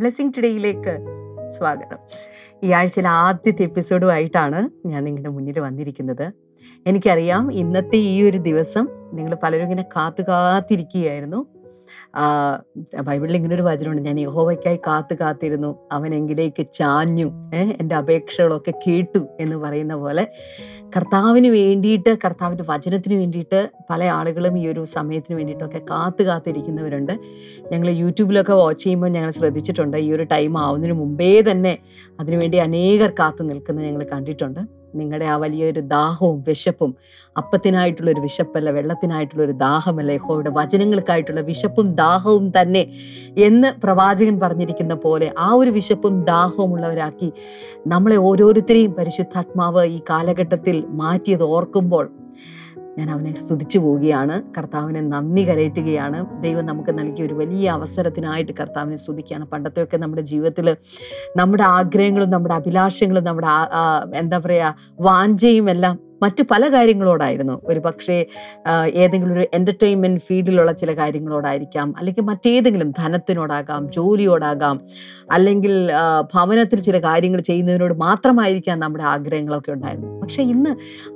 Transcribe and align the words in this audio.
Blessing 0.00 0.32
ടുഡേയിലേക്ക് 0.36 0.98
സ്വാഗതം. 1.50 1.98
ഈ 2.62 2.72
ആഴ്ചയിലെ 2.72 3.08
ആദ്യത്തെ 3.08 3.62
എപ്പിസോഡുമായിട്ടാണ് 3.62 4.88
ഞാൻ 4.88 5.04
നിങ്ങളുടെ 5.04 5.30
മുന്നിൽ 5.30 5.60
വന്നിരിക്കുന്നത്. 5.60 6.32
എനിക്കറിയാം 6.86 7.52
ഇന്നത്തെ 7.52 7.96
ഈ 7.96 8.28
ഒരു 8.28 8.36
ദിവസം 8.36 8.88
നിങ്ങൾ 9.12 9.36
പലരും 9.42 9.62
ഇങ്ങനെ 9.62 9.82
കാത്തു 9.82 10.22
കാത്തിരിക്കുകയായിരുന്നു. 10.22 11.46
ബൈബിളിൽ 13.06 13.36
ഇങ്ങനെ 13.36 13.54
ഒരു 13.54 13.62
വചനമുണ്ട് 13.62 14.02
ഞാൻ 14.08 14.20
യഹോവയ്ക്കായി 14.20 14.78
കാത്തു 14.86 15.14
കാത്തിരുന്നു 15.20 15.70
അവൻ 15.92 16.14
എങ്കിലേക്ക് 16.14 16.66
ചാഞ്ഞു 16.72 17.28
എന്റെ 17.80 17.94
അപേക്ഷകളൊക്കെ 17.94 18.72
കേട്ടു 18.86 19.28
എന്ന് 19.40 19.56
പറയുന്ന 19.56 19.94
പോലെ 19.94 20.24
കർത്താവിന് 20.96 21.48
വേണ്ടിയിട്ട് 21.48 22.18
കർത്താവിന്റെ 22.24 22.64
വചനത്തിന് 22.72 23.14
വേണ്ടിയിട്ട് 23.14 23.70
പല 23.90 24.04
ആളുകളും 24.04 24.58
ഈ 24.58 24.66
ഒരു 24.72 24.84
സമയത്തിന് 24.84 25.36
വേണ്ടിയിട്ടൊക്കെ 25.38 25.82
കാത്തു 25.90 26.22
കാത്തിരിക്കുന്നവരുണ്ട്. 26.22 27.14
ഞങ്ങൾ 27.72 27.88
യൂട്യൂബിലൊക്കെ 28.02 28.52
വാച്ച് 28.52 28.84
ചെയ്യുമ്പോൾ 28.84 29.08
ഞങ്ങൾ 29.08 29.30
ശ്രദ്ധിച്ചിട്ടുണ്ട് 29.30 29.96
ഈ 29.96 30.12
ഒരു 30.12 30.22
ടൈം 30.22 30.58
ആവുന്നതിന് 30.58 30.92
മുമ്പേ 30.92 31.42
തന്നെ 31.50 31.78
അതിനുവേണ്ടി 32.20 32.58
അനേകർ 32.58 33.12
കാത്തു 33.20 33.42
നിൽക്കുന്നത് 33.42 33.86
ഞങ്ങൾ 33.86 34.04
കണ്ടിട്ടുണ്ട്. 34.14 34.79
നിങ്ങളുടെ 34.94 35.24
ആ 35.24 35.36
വലിയൊരു 35.36 35.80
ദാഹവും 35.80 36.44
വിശപ്പും 36.46 36.94
അപ്പത്തിനായിട്ടുള്ള 37.36 38.10
ഒരു 38.10 38.20
വിശപ്പല്ല 38.20 38.70
വെള്ളത്തിനായിട്ടുള്ള 38.70 39.42
ഒരു 39.44 39.52
ദാഹമല്ല 39.52 40.12
യഹോയുടെ 40.12 40.50
വചനങ്ങൾക്കായിട്ടുള്ള 40.50 41.40
വിശപ്പും 41.40 41.88
ദാഹവും 41.94 42.50
തന്നെ 42.50 42.84
എന്ന് 43.40 43.68
പ്രവാചകൻ 43.84 44.38
പറഞ്ഞിരിക്കുന്ന 44.40 44.94
പോലെ 44.94 45.28
ആ 45.38 45.50
ഒരു 45.52 45.70
വിശപ്പും 45.70 46.24
ദാഹവും 46.24 46.72
ഉള്ളവരാക്കി 46.72 47.32
നമ്മളെ 47.86 48.16
ഓരോരുത്തരെയും 48.16 48.92
പരിശുദ്ധാത്മാവ് 48.92 49.84
ഈ 49.86 50.00
കാലഘട്ടത്തിൽ 50.10 50.84
മാറ്റിയത് 50.92 51.42
ഓർക്കുമ്പോൾ 51.42 52.06
ഞാൻ 52.98 53.10
അവനെ 53.10 53.34
സ്തുതിച്ചു 53.34 53.78
പോവുകയാണ്. 53.78 54.42
കർത്താവിനെ 54.58 55.00
നന്ദി 55.00 55.42
കരയറ്റുകയാണ്. 55.48 56.42
ദൈവം 56.42 56.66
നമുക്ക് 56.66 56.98
നൽകിയ 56.98 57.26
ഒരു 57.26 57.34
വലിയ 57.34 57.70
അവസരത്തിനായിട്ട് 57.70 58.52
കർത്താവിനെ 58.60 58.96
സ്തുതിക്കുകയാണ്. 58.96 59.44
പണ്ടത്തെയൊക്കെ 59.46 59.96
നമ്മുടെ 59.96 60.22
ജീവിതത്തിൽ 60.22 60.76
നമ്മുടെ 61.36 61.62
ആഗ്രഹങ്ങളും 61.62 62.30
നമ്മുടെ 62.30 62.54
അഭിലാഷങ്ങളും 62.54 63.24
നമ്മുടെ 63.24 63.48
എന്താ 64.18 64.38
പറയുക 64.38 64.74
വാഞ്ചയും 65.00 65.70
എല്ലാം 65.70 66.09
മറ്റു 66.22 66.44
പല 66.50 66.68
കാര്യങ്ങളോടായിരുന്നു. 66.68 67.60
ഒരു 67.64 67.80
പക്ഷേ 67.80 68.26
ഏതെങ്കിലും 68.94 69.32
ഒരു 69.32 69.46
എന്റർടൈൻമെന്റ് 69.54 70.20
ഫീൽഡിലുള്ള 70.20 70.72
ചില 70.72 70.92
കാര്യങ്ങളോടായിരിക്കാം 70.92 71.94
അല്ലെങ്കിൽ 71.98 72.22
മറ്റേതെങ്കിലും 72.22 72.90
ധനത്തിനോടാകാം 72.90 73.92
ജോലിയോടാകാം 73.92 74.80
അല്ലെങ്കിൽ 75.30 75.90
ഭവനത്തിൽ 76.34 76.80
ചില 76.80 76.98
കാര്യങ്ങൾ 76.98 77.40
ചെയ്യുന്നതിനോട് 77.40 77.94
മാത്രമായിരിക്കാം 77.94 78.80
നമ്മുടെ 78.80 79.04
ആഗ്രഹങ്ങളൊക്കെ 79.04 79.72
ഉണ്ടായിരുന്നു 79.72 80.20
പക്ഷേ 80.20 80.42
ഇന്ന് 80.42 80.70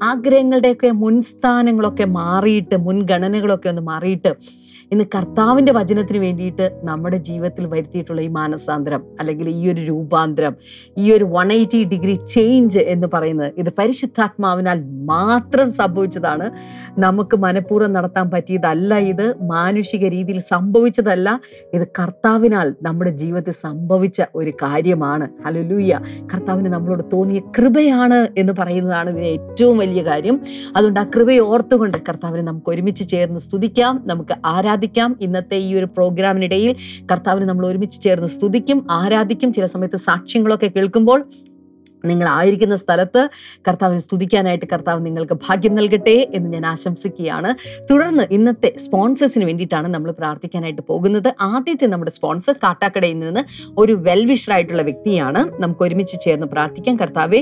ആഗ്രഹങ്ങളുടെയൊക്കെ 0.05 0.91
മുൻസ്ഥാനങ്ങളൊക്കെ 0.91 2.05
മാറിയിട്ട് 2.05 2.77
മുൻഗണനകളൊക്കെ 2.77 3.69
ഒന്ന് 3.69 3.83
മാറിയിട്ട് 3.83 4.35
ഇന്ന് 4.95 5.05
കർത്താവിന്റെ 5.15 5.73
വചനത്തിന് 5.73 6.19
വേണ്ടിയിട്ട് 6.19 6.81
നമ്മുടെ 6.85 7.17
ജീവിതത്തിൽ 7.17 7.67
വരുത്തിയിട്ടുള്ള 7.67 8.21
ഈ 8.21 8.29
മാനസാന്തരം 8.29 9.03
അല്ലെങ്കിൽ 9.21 9.49
ഈ 9.49 9.73
ഒരു 9.73 9.81
രൂപാന്തരം 9.81 10.57
ഈ 10.99 11.13
ഒരു 11.13 11.25
വൺ 11.25 11.53
എയ്റ്റി 11.53 11.85
ഡിഗ്രി 11.85 12.15
ചേഞ്ച് 12.27 12.79
എന്ന് 12.79 13.07
പറയുന്നത് 13.15 13.53
ഇത് 13.59 13.71
പരിശുദ്ധാത്മാവിനാൽ 13.79 14.81
മാത്രം 15.05 15.71
സംഭവിച്ചതാണ്. 15.71 16.51
നമുക്ക് 16.99 17.37
മനഃപൂർവം 17.37 17.93
നടത്താൻ 17.93 18.31
പറ്റിയതല്ല 18.31 18.95
ഇത് 18.99 19.35
മാനുഷിക 19.43 20.09
രീതിയിൽ 20.09 20.39
സംഭവിച്ചതല്ല. 20.39 21.41
ഇത് 21.75 21.87
കർത്താവിനാൽ 21.87 22.75
നമ്മുടെ 22.83 23.11
ജീവിതത്തിൽ 23.11 23.53
സംഭവിച്ച 23.53 24.23
ഒരു 24.35 24.51
കാര്യമാണ്. 24.51 25.29
ഹലലൂയ 25.47 26.01
കർത്താവിന് 26.35 26.73
നമ്മളോട് 26.73 27.03
തോന്നിയ 27.13 27.41
കൃപയാണ് 27.59 28.29
എന്ന് 28.39 28.53
പറയുന്നതാണ് 28.59 29.11
ഇതിന് 29.11 29.27
ഏറ്റവും 29.27 29.79
വലിയ 29.79 30.03
കാര്യം. 30.03 30.41
അതുകൊണ്ട് 30.77 31.01
ആ 31.01 31.07
കൃപയെ 31.17 31.39
ഓർത്തുകൊണ്ട് 31.39 31.99
കർത്താവിനെ 32.09 32.43
നമുക്ക് 32.43 32.71
ഒരുമിച്ച് 32.71 33.09
ചേർന്ന് 33.09 33.39
സ്തുതിക്കാം. 33.39 34.03
നമുക്ക് 34.07 34.35
ആരാധിക്കാം. 34.85 35.11
ഇന്നത്തെ 35.21 35.57
ഈ 35.57 35.75
ഒരു 35.75 35.87
പ്രോഗ്രാമിനിടയിൽ 35.97 36.73
കർത്താവിനെ 37.13 37.47
നമ്മൾ 37.47 37.65
ഒരുമിച്ച് 37.67 37.99
ചേർന്ന് 38.03 38.29
സ്തുതിക്കും 38.29 38.79
ആരാധിക്കും. 38.91 39.51
ചില 39.53 39.67
സമയത്ത് 39.67 39.99
സാക്ഷ്യങ്ങളൊക്കെ 40.09 40.69
കേൾക്കുമ്പോൾ 40.77 41.21
നിങ്ങൾ 42.11 42.27
ആയിരിക്കുന്ന 42.37 42.77
സ്ഥലത്ത് 42.77 43.23
കർത്താവിനെ 43.69 44.01
സ്തുതിക്കാനായിട്ട് 44.01 44.67
കർത്താവ് 44.73 45.07
നിങ്ങൾക്ക് 45.07 45.37
ഭാഗ്യം 45.47 45.75
നൽകട്ടെ 45.79 46.17
എന്ന് 46.37 46.49
ഞാൻ 46.55 46.67
ആശംസിക്കുകയാണ്. 46.67 47.51
തുടർന്ന് 47.91 48.25
ഇന്നത്തെ 48.31 48.71
സ്പോൺസേഴ്സിന് 48.85 49.45
വേണ്ടിയിട്ടാണ് 49.45 49.89
നമ്മൾ 49.95 50.11
പ്രാർത്ഥിക്കാനായിട്ട് 50.21 50.83
പോകുന്നത്. 50.91 51.31
ആദ്യത്തെ 51.41 51.87
നമ്മുടെ 51.87 52.11
സ്പോൺസർ 52.11 52.57
കാട്ടാക്കടയിൽ 52.65 53.19
നിന്ന് 53.19 53.45
ഒരു 53.79 53.93
വെൽവിഷറായിട്ടുള്ള 54.09 54.83
വ്യക്തിയാണ്. 54.83 55.41
നമുക്ക് 55.63 55.83
ഒരുമിച്ച് 55.83 56.17
ചേർന്ന് 56.25 56.47
പ്രാർത്ഥിക്കാം. 56.47 56.97
കർത്താവെ 56.97 57.41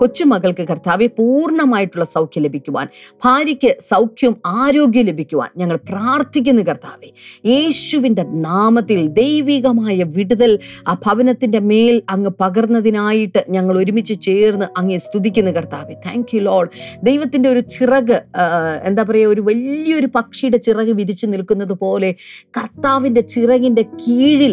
കൊച്ചുമകൾക്ക് 0.00 0.66
കർത്താവെ 0.70 1.06
പൂർണമായിട്ടുള്ള 1.18 2.04
സൗഖ്യം 2.04 2.42
ലഭിക്കുവാൻ 2.42 2.86
ഭാര്യയ്ക്ക് 3.24 3.70
സൗഖ്യം 3.90 4.36
ആരോഗ്യം 4.46 5.06
ലഭിക്കുവാൻ 5.06 5.50
ഞങ്ങൾ 5.56 5.76
പ്രാർത്ഥിക്കുന്നു 5.90 6.62
കർത്താവെ. 6.62 7.08
യേശുവിന്റെ 7.46 8.24
നാമത്തിൽ 8.48 9.00
ദൈവികമായ 9.20 9.96
വിടുതൽ 10.16 10.52
ആ 10.88 10.94
ഭവനത്തിന്റെ 11.06 11.60
മേൽ 11.70 12.02
അങ്ങ് 12.10 12.30
പകർന്നതിനായിട്ട് 12.40 13.40
ഞങ്ങൾ 13.50 13.76
ഒരുമിച്ച് 13.80 14.14
ചേർന്ന് 14.26 14.66
അങ്ങേ 14.78 14.98
സ്തുതിക്കുന്നു 15.06 15.50
കർത്താവെ. 15.50 15.94
താങ്ക് 16.06 16.32
യു 16.34 16.40
ലോഡ് 16.40 16.70
ദൈവത്തിന്റെ 17.02 17.48
ഒരു 17.48 17.62
ചിറക് 17.74 18.16
എന്താ 18.88 19.02
പറയുക 19.02 19.34
ഒരു 19.34 19.42
വലിയൊരു 19.48 20.08
പക്ഷിയുടെ 20.16 20.58
ചിറക് 20.66 20.92
വിരിച്ചു 21.00 21.26
നിൽക്കുന്നത് 21.26 21.74
പോലെ 21.82 22.10
കർത്താവിന്റെ 22.58 23.22
ചിറകിന്റെ 23.34 23.84
കീഴിൽ 24.02 24.52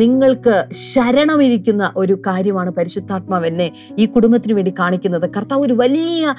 നിങ്ങൾക്ക് 0.00 0.56
ശരണമിരിക്കുന്ന 0.92 1.84
ഒരു 1.96 2.14
കാര്യമാണ് 2.26 2.70
പരിശുദ്ധാത്മാവ് 2.70 3.46
എന്നെ 3.46 3.68
ഈ 3.98 4.06
കുടുംബത്തിന് 4.06 4.54
വേണ്ടി 4.58 4.72
കാണിക്കുന്നത്. 4.78 5.26
കർത്താവ് 5.36 5.62
ഒരു 5.66 5.74
വലിയ 5.82 6.34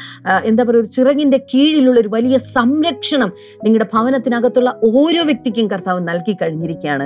എന്താ 0.45 0.63
പറയുക 0.63 0.83
ഒരു 0.83 0.89
ചിറകിന്റെ 0.97 1.39
കീഴിലുള്ള 1.51 2.00
ഒരു 2.00 2.09
വലിയ 2.16 2.35
സംരക്ഷണം 2.56 3.29
നിങ്ങളുടെ 3.66 3.88
ഭവനത്തിനകത്തുള്ള 3.94 4.69
ഓരോ 4.94 5.21
വ്യക്തിക്കും 5.29 5.67
കർത്താവ് 5.67 6.01
നൽകി 6.09 6.33
കഴിഞ്ഞിരിക്കുകയാണ്. 6.41 7.06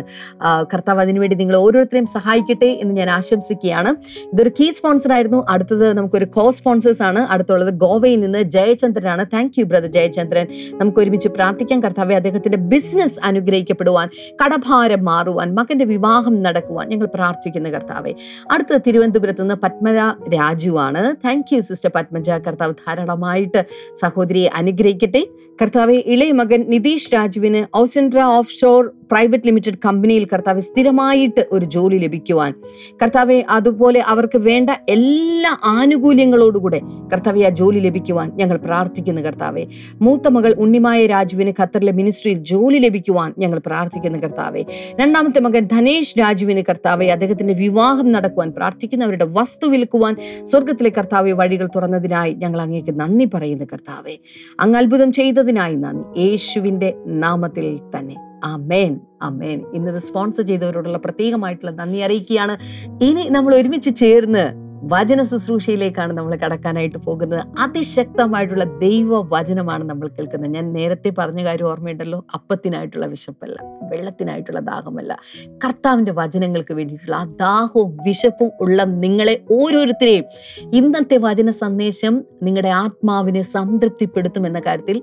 കർത്താവ് 0.74 1.00
അതിനുവേണ്ടി 1.02 1.36
നിങ്ങൾ 1.42 1.56
ഓരോരുത്തരെയും 1.56 2.08
സഹായിക്കട്ടെ 2.16 2.70
എന്ന് 2.84 2.94
ഞാൻ 2.96 3.10
ആശംസിക്കുകയാണ്. 3.10 3.92
ഇതൊരു 4.34 4.52
കീ 4.60 4.68
സ്പോൺസർ 4.78 5.14
ആയിരുന്നു. 5.24 5.46
അടുത്തത് 5.50 5.94
നമുക്കൊരു 5.94 6.26
കോ 6.26 6.52
സ്പോൺസേഴ്സ് 6.52 7.04
ആണ്. 7.04 7.20
അടുത്തുള്ളത് 7.20 7.74
ഗോവയിൽ 7.74 8.20
നിന്ന് 8.20 8.42
ജയചന്ദ്രനാണ്. 8.42 9.26
Thank 9.34 9.60
you 9.60 9.66
brother 9.66 9.88
Jayachandran. 9.88 10.48
നമുക്ക് 10.74 11.00
ഒരുമിച്ച് 11.00 11.30
പ്രാർത്ഥിക്കാൻ 11.30 11.84
കർത്താവെ 11.84 12.16
അദ്ദേഹത്തിന്റെ 12.16 12.58
ബിസിനസ് 12.58 13.20
അനുഗ്രഹിക്കപ്പെടുവാൻ 13.24 14.10
കടഭാരം 14.46 15.06
മാറുവാൻ 15.06 15.56
മകന്റെ 15.56 15.86
വിവാഹം 15.86 16.44
നടക്കുവാൻ 16.44 16.90
ഞങ്ങൾ 16.90 17.08
പ്രാർത്ഥിക്കുന്നു 17.16 17.70
കർത്താവെ. 17.70 18.14
അടുത്തത് 18.52 18.82
തിരുവനന്തപുരത്ത് 18.88 19.42
നിന്ന് 19.42 19.56
Padmaja 19.56 19.96
രാജുവാണ്. 20.34 21.16
Thank 21.26 21.56
you 21.56 21.62
sister 21.62 21.92
Padmaja. 21.96 22.30
കർത്താവ് 22.30 22.74
ധാരാളമായിട്ട് 22.74 23.66
സഹോദരിയെ 23.96 24.50
അനുഗ്രഹിക്കട്ടെ. 24.56 25.28
കർത്താവെ 25.62 26.04
ഇളയ 26.06 26.32
മകൻ 26.32 26.66
നിതീഷ് 26.68 27.14
രാജുവിന് 27.14 27.78
ഔസൻഡ്ര 27.78 28.20
ഓഫ് 28.20 28.52
ഷോർ 28.52 28.92
പ്രൈവറ്റ് 29.14 29.44
ലിമിറ്റഡ് 29.46 29.78
കമ്പനിയിൽ 29.86 30.28
കർത്താവ് 30.34 30.60
സ്ഥിരമായിട്ട് 30.60 31.48
ഒരു 31.52 31.66
ജോലി 31.66 31.98
ലഭിക്കുവാൻ. 31.98 32.54
കർത്താവെ 33.02 33.44
അതുപോലെ 33.50 34.00
അവർക്ക് 34.00 34.38
വേണ്ട 34.38 34.70
എല്ലാ 34.90 35.58
ആനുകൂല്യങ്ങളോടുകൂടെ 35.64 36.82
കർത്താവെ 37.14 37.42
ആ 37.42 37.50
ജോലി 37.50 37.80
ലഭിക്കുവാൻ 37.80 38.32
ഞങ്ങൾ 38.36 38.58
പ്രാർത്ഥിക്കുന്നു 38.58 39.22
കർത്താവെ. 39.22 39.66
മൂത്ത 40.02 40.28
മകൾ 40.28 40.56
ഉണ്ണിമായ 40.60 41.06
രാജുവിന് 41.06 41.54
ഖത്തറിലെ 41.62 41.92
മിനിസ്ട്രിയിൽ 41.92 42.38
ജോലി 42.38 42.78
ലഭിക്കുവാൻ 42.78 43.34
ഞങ്ങൾ 43.38 43.62
പ്രാർത്ഥിക്കുന്നു 43.66 44.20
കർത്താവെ. 44.20 44.66
രണ്ടാമത്തെ 45.00 45.40
മകൻ 45.40 45.66
ധനേഷ് 45.66 46.20
രാജുവിന് 46.20 46.64
കർത്താവെ 46.70 47.06
അദ്ദേഹത്തിന്റെ 47.06 47.54
വിവാഹം 47.54 48.12
നടക്കുവാൻ 48.12 48.52
പ്രാർത്ഥിക്കുന്നു. 48.52 49.06
അവരുടെ 49.06 49.26
വസ്തു 49.26 49.68
വിൽക്കുവാൻ 49.68 50.16
സ്വർഗത്തിലെ 50.44 50.90
കർത്താവെ 50.90 51.32
വഴികൾ 51.32 51.70
തുറന്നതിനായി 51.76 52.34
ഞങ്ങൾ 52.34 52.62
അങ്ങേക്ക് 52.62 53.00
നന്ദി 53.00 53.26
പറയുന്നു 53.34 53.66
കർത്താവെ. 53.66 54.20
അങ്ങ് 54.60 54.80
അത്ഭുതം 54.80 55.12
ചെയ്തതിനായി 55.12 55.76
നന്ദി. 55.76 56.22
യേശുവിന്റെ 56.22 56.94
നാമത്തിൽ 57.06 57.80
തന്നെ. 57.98 58.33
അമേൻ 58.44 59.00
അമേൻ 59.22 59.66
ഇന്നത് 59.74 60.00
സ്പോൺസർ 60.00 60.44
ചെയ്തവരോടുള്ള 60.44 60.98
പ്രത്യേകമായിട്ടുള്ള 60.98 61.72
നന്ദി 61.72 61.98
അറിയിക്കുകയാണ്. 61.98 62.58
ഇനി 63.02 63.30
നമ്മൾ 63.30 63.56
ഒരുമിച്ച് 63.56 63.96
ചേർന്ന് 63.96 64.63
വചന 64.84 65.24
ശുശ്രൂഷയിലേക്കാണ് 65.24 66.14
നമ്മൾ 66.14 66.36
കടക്കാനായിട്ട് 66.36 66.98
പോകുന്നത്. 66.98 67.42
അതിശക്തമായിട്ടുള്ള 67.60 68.64
ദൈവ 68.64 69.22
വചനമാണ് 69.22 69.84
നമ്മൾ 69.84 70.08
കേൾക്കുന്നത്. 70.08 70.52
ഞാൻ 70.52 70.74
നേരത്തെ 70.74 71.14
പറഞ്ഞ 71.18 71.44
കാര്യം 71.44 71.68
ഓർമ്മയുണ്ടല്ലോ? 71.68 72.26
അപ്പത്തിനായിട്ടുള്ള 72.34 73.06
വിശപ്പല്ല 73.06 73.58
വെള്ളത്തിനായിട്ടുള്ള 73.84 74.60
ദാഹമല്ല. 74.60 75.18
കർത്താവിന്റെ 75.66 76.12
വചനങ്ങൾക്ക് 76.12 76.74
വേണ്ടിയിട്ടുള്ള 76.74 77.16
ആ 77.16 77.24
ദാഹവും 77.24 77.98
വിശപ്പും 78.06 78.52
ഉള്ള 78.62 78.84
നിങ്ങളെ 78.84 79.42
ഓരോരുത്തരെയും 79.52 80.26
ഇന്നത്തെ 80.74 81.18
വചന 81.18 81.50
സന്ദേശം 81.50 82.24
നിങ്ങളുടെ 82.44 82.70
ആത്മാവിനെ 82.70 83.42
സംതൃപ്തിപ്പെടുത്തും 83.42 84.48
എന്ന 84.48 84.60
കാര്യത്തിൽ 84.60 85.02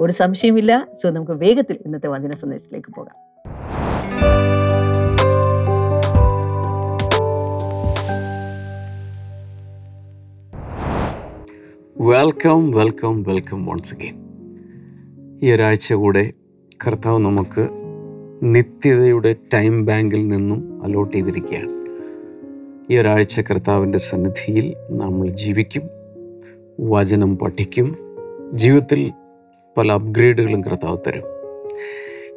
ഒരു 0.00 0.12
സംശയമില്ല 0.12 0.88
സോ 1.02 1.10
നമുക്ക് 1.10 1.32
വേഗത്തിൽ 1.32 1.78
ഇന്നത്തെ 1.86 2.06
വചന 2.06 2.34
സന്ദേശത്തിലേക്ക് 2.34 2.92
പോകാം. 2.92 3.31
Welcome 12.04 12.70
welcome 12.70 13.22
welcome 13.22 13.66
once 13.66 13.94
again 13.94 14.14
ഈ 15.42 15.52
ഒരാഴ്ച 15.52 15.92
കൂടെ 15.92 16.32
കർത്താവ് 16.86 17.18
നമുക്ക് 17.18 17.68
നിത്യതയുടെ 18.42 19.36
ടൈം 19.54 19.84
ബാങ്കിൽ 19.84 20.28
നിന്നും 20.28 20.84
അലോട്ട് 20.84 21.16
ചെയ്തിരിക്കുകയാണ്. 21.16 21.70
ഈ 22.92 22.96
ഒരാഴ്ച 22.98 23.40
കർത്താവിന്റെ 23.40 23.98
സന്നിധിയിൽ 23.98 24.76
നമ്മൾ 24.90 25.28
ജീവിക്കും 25.28 25.82
വചനം 26.80 27.38
പഠിക്കും 27.38 27.96
ജീവിതത്തിൽ 28.52 29.12
പല 29.76 29.92
അപ്ഗ്രേഡുകളും 29.92 30.64
കർത്താവ് 30.64 30.98
തരും. 31.06 31.24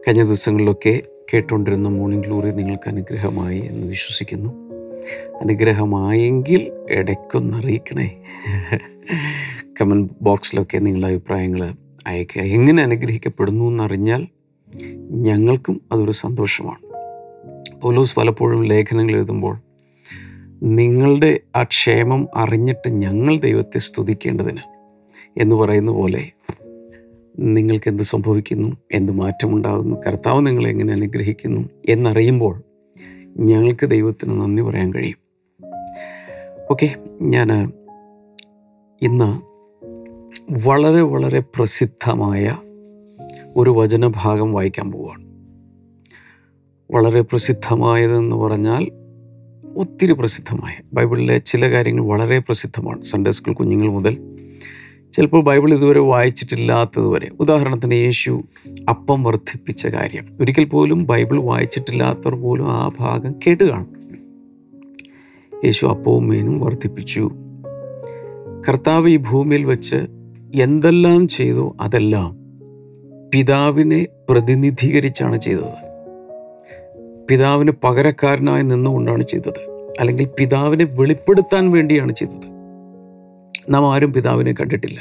കഴിഞ്ഞ 0.08 0.24
ദിവസങ്ങളിലൊക്കെ 0.24 1.02
കേട്ടുകൊണ്ടിരുന്ന 1.34 1.90
മോർണിംഗ് 1.90 2.26
ഗ്ലോറി 2.26 2.52
നിങ്ങൾക്ക് 2.52 2.90
അനുഗ്രഹമായി 2.90 3.60
എന്ന് 3.60 3.88
വിശ്വസിക്കുന്നു. 3.88 4.50
അനുഗ്രഹമായെങ്കിൽ 5.42 6.72
ഇടയ്ക്കൊന്ന് 6.90 7.58
അറിയിക്കണേ. 7.58 8.18
കമന്റ് 9.82 10.14
ബോക്സിലൊക്കെ 10.22 10.78
നിങ്ങളുടെ 10.78 11.08
അഭിപ്രായങ്ങൾ 11.08 11.76
അയക്കുക 12.08 12.42
എങ്ങനെ 12.42 12.84
അനുഗ്രഹിക്കപ്പെടുന്നു 12.84 13.66
എന്നറിഞ്ഞാൽ 13.66 14.28
ഞങ്ങൾക്കും 15.12 15.82
അതൊരു 15.92 16.12
സന്തോഷമാണ്. 16.12 16.86
പൗലോസ് 17.82 18.16
പലപ്പോഴും 18.16 18.66
ലേഖനങ്ങൾ 18.66 19.14
എഴുതുമ്പോൾ 19.14 19.58
നിങ്ങളുടെ 20.64 21.40
ആ 21.56 21.64
ക്ഷേമം 21.64 22.28
അറിഞ്ഞിട്ട് 22.36 22.90
ഞങ്ങൾ 22.90 23.40
ദൈവത്തെ 23.40 23.80
സ്തുതിക്കേണ്ടതിന് 23.80 24.60
എന്ന് 25.38 25.56
പറയുന്ന 25.56 25.92
പോലെ 25.92 26.32
നിങ്ങൾക്ക് 27.40 27.90
എന്ത് 27.90 28.04
സംഭവിക്കുന്നു 28.04 28.78
എന്ത് 28.92 29.12
മാറ്റമുണ്ടാകുന്നു 29.12 29.96
കർത്താവ് 30.08 30.48
നിങ്ങളെ 30.48 30.70
എങ്ങനെ 30.70 30.94
അനുഗ്രഹിക്കുന്നു 30.94 31.70
എന്നറിയുമ്പോൾ 31.90 32.64
ഞങ്ങൾക്ക് 33.38 33.86
ദൈവത്തിന് 33.86 34.42
നന്ദി 34.42 34.62
പറയാൻ 34.62 34.94
കഴിയും. 34.94 35.18
ഓക്കെ 36.72 36.96
ഞാൻ 37.22 37.72
ഇന്ന് 39.02 39.42
വളരെ 40.68 41.02
വളരെ 41.02 41.40
പ്രസിദ്ധമായ 41.40 42.58
ഒരു 43.56 43.70
വചനഭാഗം 43.70 44.54
വായിക്കാൻ 44.54 44.92
പോവുകയാണ്. 44.92 45.26
വളരെ 46.96 47.22
പ്രസിദ്ധമായതെന്ന് 47.22 48.36
പറഞ്ഞാൽ 48.36 48.92
ഒത്തിരി 49.76 50.14
പ്രസിദ്ധമായ 50.14 50.74
ബൈബിളിലെ 50.94 51.38
ചില 51.38 51.72
കാര്യങ്ങൾ 51.72 52.06
വളരെ 52.06 52.40
പ്രസിദ്ധമാണ്. 52.40 53.04
സൺഡേ 53.04 53.32
സ്കൂൾ 53.32 53.54
കുഞ്ഞുങ്ങൾ 53.54 53.88
മുതൽ 53.88 54.38
ചിലപ്പോൾ 55.14 55.44
ബൈബിൾ 55.44 55.74
ഇതുവരെ 55.74 56.00
വായിച്ചിട്ടില്ലാത്തതുവരെ 56.00 57.32
ഉദാഹരണത്തിന് 57.40 57.94
യേശു 57.94 58.44
അപ്പം 58.90 59.24
വർദ്ധിപ്പിച്ച 59.24 59.88
കാര്യം. 59.88 60.26
ഒരിക്കൽ 60.42 60.64
പോലും 60.64 61.06
ബൈബിൾ 61.06 61.42
വായിച്ചിട്ടില്ലാത്തവർ 61.42 62.36
പോലും 62.36 62.72
ആ 62.72 62.92
ഭാഗം 63.00 63.36
കേട്ട് 63.48 63.64
കാണും. 63.64 63.96
യേശു 65.66 65.86
അപ്പവും 65.86 66.28
മീനും 66.28 66.60
വർദ്ധിപ്പിച്ചു. 66.60 67.32
കർത്താവ് 68.70 69.10
ഈ 69.10 69.18
ഭൂമിയിൽ 69.18 69.66
വെച്ച് 69.66 69.96
എന്തെല്ലാം 70.56 71.28
ചെയ്തു 71.28 71.76
അതെല്ലാം 71.82 72.38
പിതാവിനെ 73.34 74.08
പ്രതിനിധീകരിച്ചാണ് 74.30 75.40
ചെയ്തത്. 75.40 75.96
പിതാവിന് 77.30 77.72
പകരക്കാരനായി 77.84 78.64
നിന്നുകൊണ്ടാണ് 78.64 79.24
ചെയ്തത്. 79.24 79.90
അല്ലെങ്കിൽ 80.00 80.28
പിതാവിനെ 80.40 80.86
വെളിപ്പെടുത്താൻ 80.86 81.72
വേണ്ടിയാണ് 81.72 82.12
ചെയ്തത്. 82.12 82.56
നാം 83.70 83.94
ആരും 83.94 84.14
പിതാവിനെ 84.14 84.54
കണ്ടിട്ടില്ല. 84.54 85.00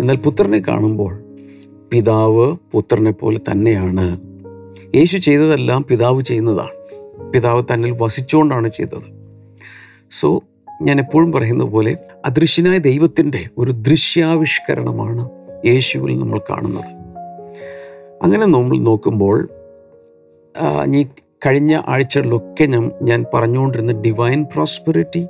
എന്നാൽ 0.00 0.16
പുത്രനെ 0.16 0.62
കാണുമ്പോൾ 0.68 1.36
പിതാവ് 1.92 2.56
പുത്രനെ 2.72 3.10
പോലെ 3.10 3.40
തന്നെയാണ്. 3.50 4.20
യേശു 4.96 5.16
ചെയ്തതെല്ലാം 5.16 5.84
പിതാവ് 5.90 6.22
ചെയ്യുന്നതാണ്. 6.22 7.02
പിതാവ് 7.32 7.62
തന്നിൽ 7.74 7.90
വസിച്ചുകൊണ്ടാണ് 7.90 8.68
ചെയ്തത്. 8.68 9.22
സോ 10.10 10.42
ഞാൻ 10.82 10.98
എപ്പോഴും 10.98 11.32
പറയുന്ന 11.32 11.64
പോലെ 11.64 11.96
അദൃശ്യനായ 12.24 12.78
ദൈവത്തിന്റെ 12.78 13.48
ഒരു 13.58 13.70
ദൃശ്യാവിഷ്കരണമാണ് 13.70 15.30
യേശുവിൽ 15.66 16.18
നമ്മൾ 16.18 16.40
കാണുന്നത്. 16.50 16.90
അങ്ങനെ 18.22 18.46
നമ്മൾ 18.46 18.78
നോക്കുമ്പോൾ 18.78 19.48
ഈ 20.96 21.06
കഴിഞ്ഞ 21.46 21.80
ആഴ്ചകളിലൊക്കെ 21.88 22.64
ഞാൻ 22.64 22.90
ഞാൻ 23.02 23.24
പറഞ്ഞുകൊണ്ടിരുന്ന 23.34 23.92
ഡിവൈൻ 23.92 24.44
പ്രോസ്പെറിറ്റി 24.44 25.26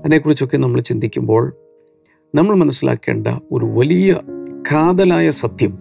അതിനെക്കുറിച്ചൊക്കെ 0.00 0.56
നമ്മൾ 0.56 0.80
ചിന്തിക്കുമ്പോൾ 0.80 1.52
നമ്മൾ 2.34 2.54
മനസ്സിലാക്കേണ്ട 2.54 3.28
ഒരു 3.52 3.64
വലിയ 3.64 4.20
കാതലായ 4.72 5.30
സത്യം 5.30 5.78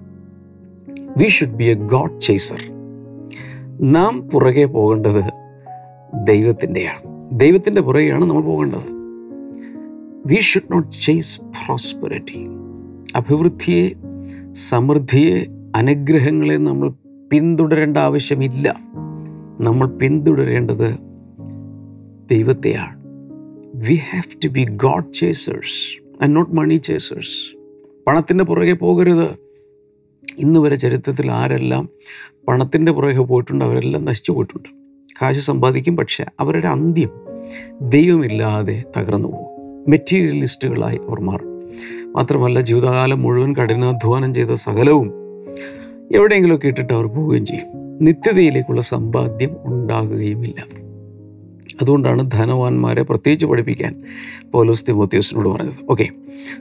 we 1.18 1.28
should 1.28 1.56
be 1.56 1.64
a 1.64 1.74
God 1.74 2.22
chaser 2.22 2.62
നാം 3.82 4.30
പുറകെ 4.30 4.66
പോകേണ്ടത് 4.66 5.24
ദൈവത്തിന്റെയാണ്. 6.28 7.15
ദൈവത്തിന്റെ 7.32 7.82
പുറകെയാണ് 7.82 8.26
നമ്മൾ 8.26 8.42
പോകേണ്ടത്. 8.42 8.96
We 10.26 10.36
should 10.36 10.74
not 10.74 10.92
chase 10.92 11.42
prosperity 11.42 12.46
അഭിവൃദ്ധിയെ 13.16 13.90
സമൃദ്ധിയെ 14.54 15.46
അനുഗ്രഹങ്ങളെ 15.76 16.56
നമ്മൾ 16.56 16.90
പിന്തുടരേണ്ട 17.32 17.98
ആവശ്യമില്ല. 17.98 18.80
നമ്മൾ 19.62 19.88
പിന്തുടരേണ്ടത് 19.88 20.98
ദൈവത്തെയാണ്. 22.30 23.04
We 23.76 23.96
have 23.96 24.44
to 24.44 24.48
be 24.48 24.68
God 24.76 25.14
chasers 25.14 26.08
and 26.24 26.36
not 26.36 26.56
money 26.56 26.76
chasers 26.76 27.58
പണത്തിന്റെ 28.08 28.44
പുറകെ 28.44 28.74
പോകരുത്. 28.74 29.28
ഇന്ന് 30.40 30.60
വരെ 30.60 30.76
ചരിത്രത്തിൽ 30.76 31.32
ആരെല്ലാം 31.32 31.90
പണത്തിന്റെ 32.48 32.92
പുറകെ 32.92 33.20
പോയിട്ടുണ്ട് 33.20 33.66
അവരെല്ലാം 33.66 34.06
നശിച്ചു 34.06 34.32
പോയിട്ടുണ്ട്. 34.32 34.85
കാശ് 35.22 35.40
സമ്പാദിക്കും 35.40 35.98
പക്ഷേ 35.98 36.26
അവരുടെ 36.40 36.68
അന്ത്യം 36.68 37.10
ദൈവമില്ലാതെ 37.82 38.84
തകർന്നു 38.98 39.28
പോകും. 39.28 39.90
മെറ്റീരിയലിസ്റ്റുകളായി 39.90 40.98
അവർ 40.98 41.22
മാറും. 41.22 41.60
മാത്രമല്ല 42.16 42.62
ജീവിതകാലം 42.62 43.22
മുഴുവൻ 43.22 43.56
കഠിനാധ്വാനം 43.56 44.34
ചെയ്ത 44.34 44.54
സകലവും 44.54 45.14
എവിടെയെങ്കിലുമൊക്കെ 46.16 46.68
ഇട്ടിട്ട് 46.68 46.94
അവർ 46.94 47.06
പോവുകയും 47.06 47.46
ചെയ്യും. 47.46 47.68
നിത്യതയിലേക്കുള്ള 48.02 48.82
സമ്പാദ്യം 48.82 49.56
ഉണ്ടാകുകയുമില്ല. 49.64 50.66
അതുകൊണ്ടാണ് 51.82 52.32
ധനവാന്മാരെ 52.32 53.04
പ്രത്യേകിച്ച് 53.04 53.46
പഠിപ്പിക്കാൻ 53.46 54.00
പോലോസ് 54.52 54.88
തിമോത്യോസിനോട് 54.88 55.50
പറഞ്ഞത്. 55.50 55.74
Okay 55.90 56.10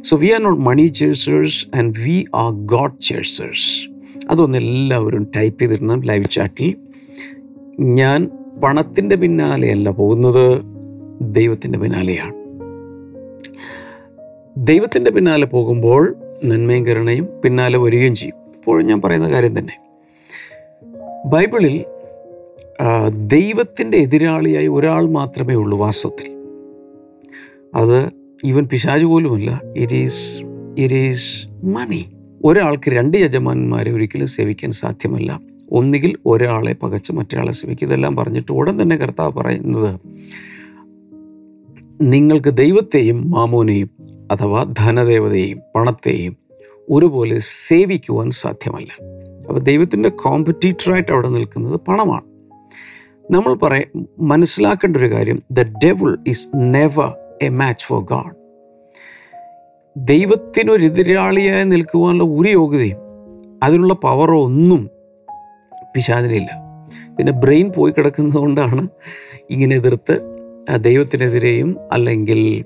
so 0.02 0.16
we 0.16 0.26
are 0.26 0.42
not 0.42 0.62
money 0.62 0.86
chasers 0.86 1.76
and 1.76 1.94
we 1.98 2.26
are 2.34 2.52
God 2.52 3.00
chasers 3.00 3.88
അതൊന്ന് 4.30 4.58
എല്ലാവരും 4.58 5.26
ടൈപ്പ് 5.36 5.62
ചെയ്തിടണം 5.62 6.04
ലൈവ് 6.04 6.24
ചാറ്റിൽ 6.24 6.74
ഞാൻ 7.80 8.30
പണത്തിന്റെ 8.62 9.16
പിന്നാലെയല്ല 9.16 9.90
പോകുന്നത് 9.90 10.62
ദൈവത്തിന്റെ 11.20 11.78
പിന്നാലെയാണ്. 11.78 12.34
ദൈവത്തിന്റെ 14.56 15.10
പിന്നാലെ 15.10 15.46
പോകുമ്പോൾ 15.46 16.16
നന്മയും 16.44 16.86
കരുണയും 16.86 17.28
പിന്നാലെ 17.44 17.78
വരികയും 17.78 18.14
ചെയ്യും. 18.14 18.34
ഇപ്പോഴും 18.56 18.86
ഞാൻ 18.86 19.00
പറയുന്ന 19.00 19.30
കാര്യം 19.30 19.58
തന്നെ. 19.58 19.76
ബൈബിളിൽ 21.26 21.84
ദൈവത്തിന്റെ 23.26 23.98
എതിരാളിയായി 23.98 24.66
ഒരാൾ 24.66 25.10
മാത്രമേ 25.10 25.54
ഉള്ളൂ 25.54 25.78
വാസ്തവത്തിൽ. 25.78 26.30
അത് 27.74 28.10
ഈവൻ 28.44 28.68
പിശാജ് 28.68 29.04
പോലുമല്ല. 29.04 29.62
It 29.76 29.94
is 29.94 30.42
it 30.78 30.94
is 30.94 31.46
money 31.64 32.12
ഒരാൾക്ക് 32.44 32.90
രണ്ട് 32.90 33.16
യജമാനന്മാരെ 33.16 33.92
ഒരിക്കലും 33.92 34.26
സേവിക്കാൻ 34.26 34.70
സാധ്യമല്ല. 34.70 35.53
ഒന്നുകിൽ 35.70 36.16
ഒരാളെ 36.26 36.72
പകച്ച് 36.72 37.12
മറ്റൊരാളെ 37.12 37.52
സേവിക്കുക 37.52 37.86
ഇതെല്ലാം 37.88 38.16
പറഞ്ഞിട്ട് 38.16 38.52
ഉടൻ 38.52 38.82
തന്നെ 38.82 38.96
കർത്താവ് 38.96 39.32
പറയുന്നത് 39.32 40.00
നിങ്ങൾക്ക് 42.00 42.50
ദൈവത്തെയും 42.50 43.30
മാമോനെയും 43.30 43.90
അഥവാ 44.32 44.64
ധനദേവതയെയും 44.78 45.60
പണത്തെയും 45.74 46.36
ഒരുപോലെ 46.90 47.38
സേവിക്കുവാൻ 47.38 48.30
സാധ്യമല്ല. 48.30 48.88
അപ്പോൾ 49.48 49.58
ദൈവത്തിന്റെ 49.58 50.08
കോമ്പറ്റീറ്ററായിട്ട് 50.08 51.12
അവിടെ 51.12 51.28
നിൽക്കുന്നത് 51.28 51.80
പണമാണ്. 51.88 52.24
നമ്മൾ 53.30 53.54
പറയ 53.54 53.82
മനസ്സിലാക്കേണ്ട 54.18 54.96
ഒരു 54.96 55.10
കാര്യം 55.10 55.42
the 55.50 55.62
devil 55.62 56.18
is 56.28 56.48
never 56.56 57.14
a 57.42 57.48
match 57.48 57.84
for 57.86 58.04
God 58.04 58.44
ദൈവത്തിനൊരെതിരാളിയായി 59.96 61.64
നിൽക്കുവാനുള്ള 61.64 62.24
ഒരു 62.24 62.48
യോഗ്യതയും 62.48 62.96
അതിനുള്ള 63.62 63.94
പവറോ 63.94 64.44
ഒന്നും 64.44 64.90
പിശാചിനില്ല. 65.94 66.50
പിന്നെ 67.16 67.32
ബ്രെയിൻ 67.32 67.72
പോയി 67.76 67.92
കിടക്കുന്നത് 67.92 68.38
കൊണ്ടാണ് 68.38 68.88
ഇങ്ങനെ 69.50 69.76
എതിർത്ത് 69.76 70.20
ദൈവത്തിനെതിരെയും 70.80 71.76
അല്ലെങ്കിൽ 71.92 72.64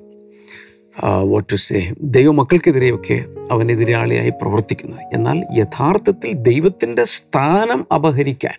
വാട്ട് 1.05 1.53
ടു 1.53 1.57
സേ 1.57 1.93
ദൈവമക്കൾക്കെതിരെയൊക്കെ 2.01 3.25
അവനെതിരാളിയായി 3.51 4.31
പ്രവർത്തിക്കുന്നത്. 4.31 5.01
എന്നാൽ 5.13 5.45
യഥാർത്ഥത്തിൽ 5.59 6.33
ദൈവത്തിന്റെ 6.33 7.05
സ്ഥാനം 7.05 7.87
അപഹരിക്കാൻ 7.95 8.59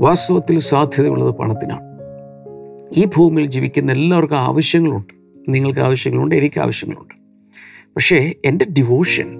വാസ്തവത്തിൽ 0.00 0.58
സാധ്യതയുള്ളത് 0.58 1.34
പണത്തിനാണ്. 1.34 1.82
ഈ 2.96 3.04
ഭൂമിയിൽ 3.04 3.48
ജീവിക്കുന്ന 3.48 3.92
എല്ലാവർക്കും 3.92 4.36
ആവശ്യങ്ങളുണ്ട്. 4.36 5.14
നിങ്ങൾക്ക് 5.48 5.80
ആവശ്യങ്ങളുണ്ട് 5.80 6.34
എനിക്ക് 6.34 6.60
ആവശ്യങ്ങളുണ്ട്. 6.60 7.14
പക്ഷേ 7.96 8.32
എന്റെ 8.44 8.64
ഡിവോഷൻ 8.64 9.38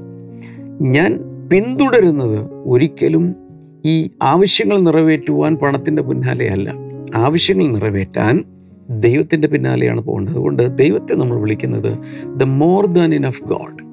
ഞാൻ 0.80 1.21
പിന്തുടരുന്നത് 1.52 2.50
ഒരിക്കലും 2.64 3.43
ഈ 3.86 4.10
ആവശ്യങ്ങൾ 4.22 4.78
നിറവേറ്റുവാൻ 4.78 5.56
പണത്തിന്റെ 5.56 6.02
പിന്നാലെയല്ല. 6.02 6.72
ആവശ്യങ്ങൾ 7.14 7.66
നിറവേറ്റാൻ 7.66 8.44
ദൈവത്തിന്റെ 8.90 9.48
പിന്നാലെയാണ് 9.48 10.00
പോകേണ്ടത്. 10.00 10.32
അതുകൊണ്ട് 10.32 10.78
ദൈവത്തെ 10.78 11.14
നമ്മൾ 11.14 11.40
വിളിക്കുന്നത് 11.40 11.98
the 12.36 12.42
more 12.42 12.86
than 12.86 13.14
enough 13.26 13.42
God 13.42 13.84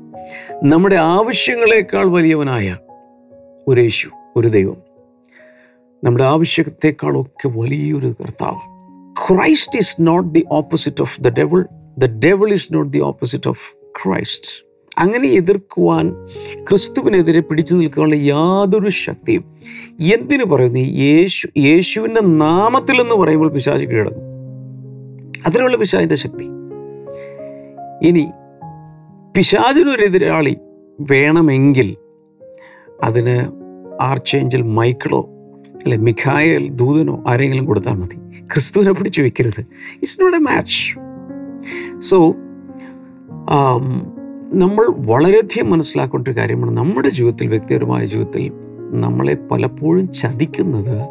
നമ്മുടെ 0.63 0.95
ആവശ്യങ്ങളെക്കാൾ 0.95 2.10
വലിയവനായ 2.10 2.77
ഒരു 3.67 3.81
യേശു 3.81 4.10
ഒരു 4.36 4.48
ദൈവം. 4.48 4.77
നമ്മുടെ 6.03 6.24
ആവശ്യത്തെക്കാളൊക്കെ 6.24 7.48
വലിയൊരു 7.48 8.15
കർത്താവ്. 8.21 8.60
Christ 9.27 9.77
is 9.77 9.98
not 10.00 10.33
the 10.33 10.45
opposite 10.51 11.01
of 11.01 11.21
the 11.21 11.27
devil 11.29 11.65
the 11.98 12.05
devil 12.05 12.53
is 12.53 12.74
not 12.74 12.93
the 12.93 13.00
opposite 13.00 13.50
of 13.50 13.75
Christ 14.03 14.71
അങ്ങനെ 15.01 15.27
എതിർക്കുവാൻ 15.27 16.10
ക്രിസ്തുവിനെതിരെ 16.70 17.39
പിടിച്ചു 17.39 17.75
നിൽക്കാനുള്ള 17.75 18.15
യാതൊരു 18.15 18.89
ശക്തിയും 18.89 19.43
എന്തിനു 20.00 20.43
പറയുന്നു? 20.43 20.79
യേശു 20.79 21.48
യേശുവിന്റെ 21.58 22.22
നാമത്തിൽ 22.22 23.01
എന്ന് 23.01 23.15
പറയുമ്പോൾ 23.15 23.50
പിശാച് 23.51 23.86
കീഴടങ്ങും. 23.86 24.25
അതിനുള്ള 25.46 25.77
പിശാചിന്റെ 25.77 26.15
ശക്തി. 26.15 26.46
ഇനി 28.08 28.31
പിശാചിനൊരു 29.38 30.05
എതിരാളി 30.05 30.58
വേണമെങ്കിൽ 31.12 31.98
അതിന് 33.03 33.38
ആർച്ചേഞ്ചൽ 34.01 34.62
മൈക്കിളോ 34.62 35.29
അല്ലെ 35.84 35.98
മിഖായൽ 35.98 36.70
ദൂതനോ 36.70 37.24
ആരെങ്കിലും 37.27 37.65
കൊടുത്താൽ 37.65 37.93
മതി. 37.93 38.15
ക്രിസ്തുവിനെ 38.53 38.91
പിടിച്ചു 38.91 39.22
വെക്കരുത്. 39.22 39.60
It's 39.60 40.22
not 40.22 40.38
a 40.38 40.39
match 40.39 41.00
so 42.00 42.36
നമ്മൾ 44.53 44.86
വളരെയധികം 44.89 45.72
മനസ്സിലാക്കേണ്ട 45.72 46.27
ഒരു 46.27 46.38
കാര്യമാണ്. 46.38 46.72
നമ്മുടെ 46.72 47.10
ജീവിതത്തിൽ 47.10 47.48
വ്യക്തിപരമായ 47.48 48.05
ജീവിതത്തിൽ 48.05 48.51
നമ്മളെ 48.91 49.36
പലപ്പോഴും 49.36 50.13
ചതിക്കുന്നത് 50.13 51.08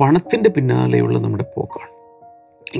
പണത്തിന്റെ 0.00 0.50
പിന്നാലെയുള്ള 0.50 1.18
നമ്മുടെ 1.18 1.44
പോക്കാണ്. 1.56 1.90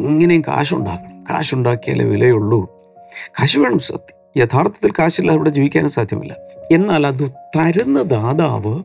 എങ്ങനെയും 0.07 0.41
കാശുണ്ടാക്കണം. 0.41 1.25
കാശുണ്ടാക്കിയാലേ 1.31 2.05
വിലയുള്ളൂ. 2.05 2.79
കാശ് 3.41 3.59
വേണം 3.59 3.79
സത്യം. 3.79 4.43
യഥാർത്ഥത്തിൽ 4.43 4.93
കാശില്ലാതെ 4.99 5.37
ഇവിടെ 5.37 5.51
ജീവിക്കാനും 5.51 5.91
സാധ്യമല്ല. 5.91 6.37
എന്നാൽ 6.73 7.07
അത് 7.07 7.31
തരുന്ന 7.57 8.03
ദാതാവ് 8.03 8.83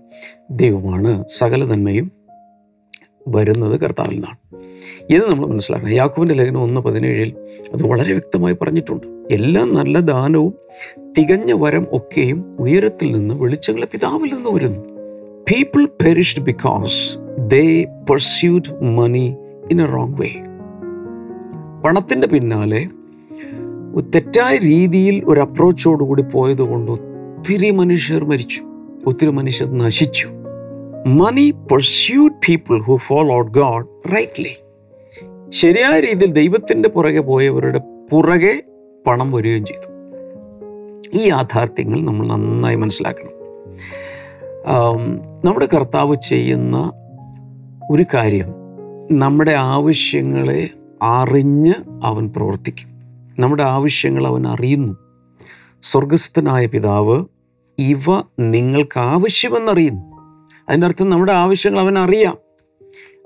ദൈവമാണ്. 0.52 1.24
സകല 1.28 1.66
നന്മയും 1.66 2.12
വരുന്നത് 3.28 3.80
കർത്താവിൽ 3.80 4.14
നിന്നാണ്. 4.14 4.75
ഇത് 5.10 5.30
നമ്മൾ 5.30 5.46
മനസ്സിലാക്കണം. 5.46 5.92
യാക്കുവിന്റെ 5.92 6.36
ലേഖനം 6.36 6.62
ഒന്ന് 6.62 6.82
പതിനേഴിൽ 6.82 7.34
അത് 7.74 7.84
വളരെ 7.88 8.12
വ്യക്തമായി 8.12 8.56
പറഞ്ഞിട്ടുണ്ട്. 8.62 9.08
എല്ലാ 9.32 9.66
നല്ല 9.66 10.00
ദാനവും 10.00 10.54
തികഞ്ഞ 11.18 11.54
വരം 11.64 11.88
ഒക്കെയും 11.94 12.58
ഉയരത്തിൽ 12.60 13.12
നിന്ന് 13.12 13.34
വെളിച്ചങ്ങളെ 13.34 13.86
പിതാവിൽ 13.86 14.34
നിന്ന് 14.34 14.50
വരുന്നു. 14.50 14.80
People 15.52 15.86
perished 16.06 16.44
because 16.44 17.18
they 17.48 17.84
pursued 18.10 18.84
money 18.84 19.36
in 19.72 19.82
a 19.82 19.86
wrong 19.86 20.16
way 20.22 20.30
പണത്തിന്റെ 21.82 22.28
പിന്നാലെ 22.28 22.88
തെറ്റായ 24.16 24.58
രീതിയിൽ 24.58 25.24
ഒരു 25.28 25.40
അപ്രോച്ചോടുകൂടി 25.40 26.24
പോയത് 26.24 26.62
കൊണ്ട് 26.62 26.92
ഒത്തിരി 26.92 27.72
മനുഷ്യർ 27.72 28.26
മരിച്ചു. 28.26 28.62
ഒത്തിരി 29.08 29.30
മനുഷ്യർ 29.30 29.78
നശിച്ചു. 29.78 30.28
Money 31.08 31.52
pursued 31.72 32.34
people 32.34 32.82
who 32.82 32.98
follow 32.98 33.42
God 33.42 34.16
rightly 34.16 34.56
ശരിയായ 35.56 36.00
രീതിയിൽ 36.00 36.32
ദൈവത്തിന്റെ 36.32 36.90
പുറകെ 36.90 37.20
പോയവരുടെ 37.20 37.82
പുറകെ 38.12 38.64
പണം 39.08 39.32
വരികയും 39.32 39.66
ചെയ്തു. 39.66 39.88
ഈ 41.14 41.28
യാഥാർത്ഥ്യങ്ങൾ 41.28 42.02
നമ്മൾ 42.02 42.28
നന്നായി 42.28 42.76
മനസ്സിലാക്കണം. 42.76 43.30
നമ്മുടെ 45.46 45.68
കർത്താവ് 45.74 46.16
ചെയ്യുന്ന 46.16 46.92
ഒരു 47.92 48.06
കാര്യം 48.14 48.46
നമ്മുടെ 49.12 49.52
ആവശ്യങ്ങളെ 49.52 50.70
അറിഞ്ഞ് 51.02 51.74
അവൻ 52.04 52.30
പ്രവർത്തിക്കും. 52.30 52.90
നമ്മുടെ 53.40 53.64
ആവശ്യങ്ങൾ 53.64 54.28
അവൻ 54.28 54.48
അറിയുന്നു. 54.48 54.98
സ്വർഗസ്ഥനായ 55.84 56.66
പിതാവ് 56.66 57.26
ഇവ 57.80 58.04
നിങ്ങൾക്ക് 58.40 59.00
ആവശ്യമെന്നറിയുന്നു. 59.00 60.16
അതിന്റെ 60.70 60.88
അർത്ഥം 60.88 61.10
നമ്മുടെ 61.10 61.32
ആവശ്യങ്ങൾ 61.32 61.80
അവൻ 61.80 62.00
അറിയാം. 62.00 62.38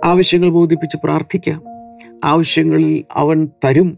ആവശ്യങ്ങൾ 0.04 0.50
ബോധിപ്പിച്ച് 0.50 0.98
പ്രാർത്ഥിക്കാം. 1.04 1.79
ആവശ്യങ്ങളിൽ 2.24 3.04
അവൻ 3.12 3.50
തരും 3.66 3.98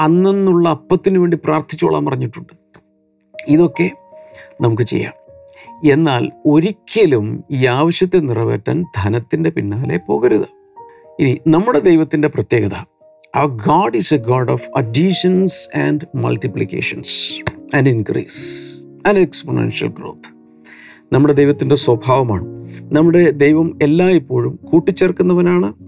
അന്നെന്നുള്ള 0.00 0.68
അപ്പത്തിന് 0.68 1.18
വേണ്ടി 1.18 1.38
പ്രാർത്ഥിച്ചോളാൻ 1.44 2.06
പറഞ്ഞിട്ടുണ്ട്. 2.06 2.52
ഇതൊക്കെ 3.48 3.90
നമുക്ക് 4.60 4.82
ചെയ്യാം. 4.82 5.12
എന്നാൽ 5.90 6.30
ഒരിക്കലും 6.46 7.44
ഈ 7.50 7.66
ആവശ്യത്തെ 7.66 8.18
നിറവേറ്റാൻ 8.18 8.84
ധനത്തിന്റെ 8.96 9.50
പിന്നാലെ 9.50 10.00
പോകരുത്. 10.06 10.46
ഇനി 11.20 11.40
നമ്മുടെ 11.46 11.78
ദൈവത്തിന്റെ 11.78 12.28
പ്രത്യേകത. 12.28 12.86
ആ 13.36 13.44
God 13.44 13.96
is 13.96 14.14
a 14.14 14.16
God 14.16 14.50
of 14.50 14.68
additions 14.76 15.78
and 15.78 16.16
multiplications 16.16 17.44
and 17.76 17.88
increase 17.88 18.74
and 19.08 19.18
exponential 19.18 19.88
growth 19.88 20.34
നമ്മുടെ 21.14 21.34
ദൈവത്തിന്റെ 21.34 21.76
സ്വഭാവമാണ്. 21.76 22.70
നമ്മുടെ 22.82 23.30
ദൈവം 23.30 23.78
എല്ലായ്പ്പോഴും 23.82 24.58
കൂട്ടിച്ചേർക്കുന്നവനാണ്. 24.64 25.83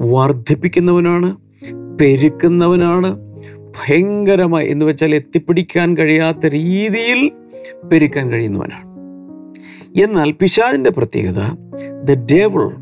വർദ്ധിപ്പിക്കുന്നവനാണ് 0.00 1.36
പെരുക്കുന്നവനാണ്. 2.00 3.16
ഭയങ്കരമായി 3.78 4.70
എന്ന് 4.70 4.86
വെച്ചാൽ 4.86 5.14
എത്തിപ്പിടിക്കാൻ 5.14 5.96
കഴിയാത്ത 5.96 6.46
രീതിയിൽ 6.46 7.32
പെരുക്കാൻ 7.92 8.30
കഴിയുന്നവനാണ്. 8.30 8.96
എന്നാൽ 10.02 10.32
പിശാദിന്റെ 10.32 10.90
പ്രത്യേകത 10.90 11.40
the 12.04 12.32
devil 12.32 12.76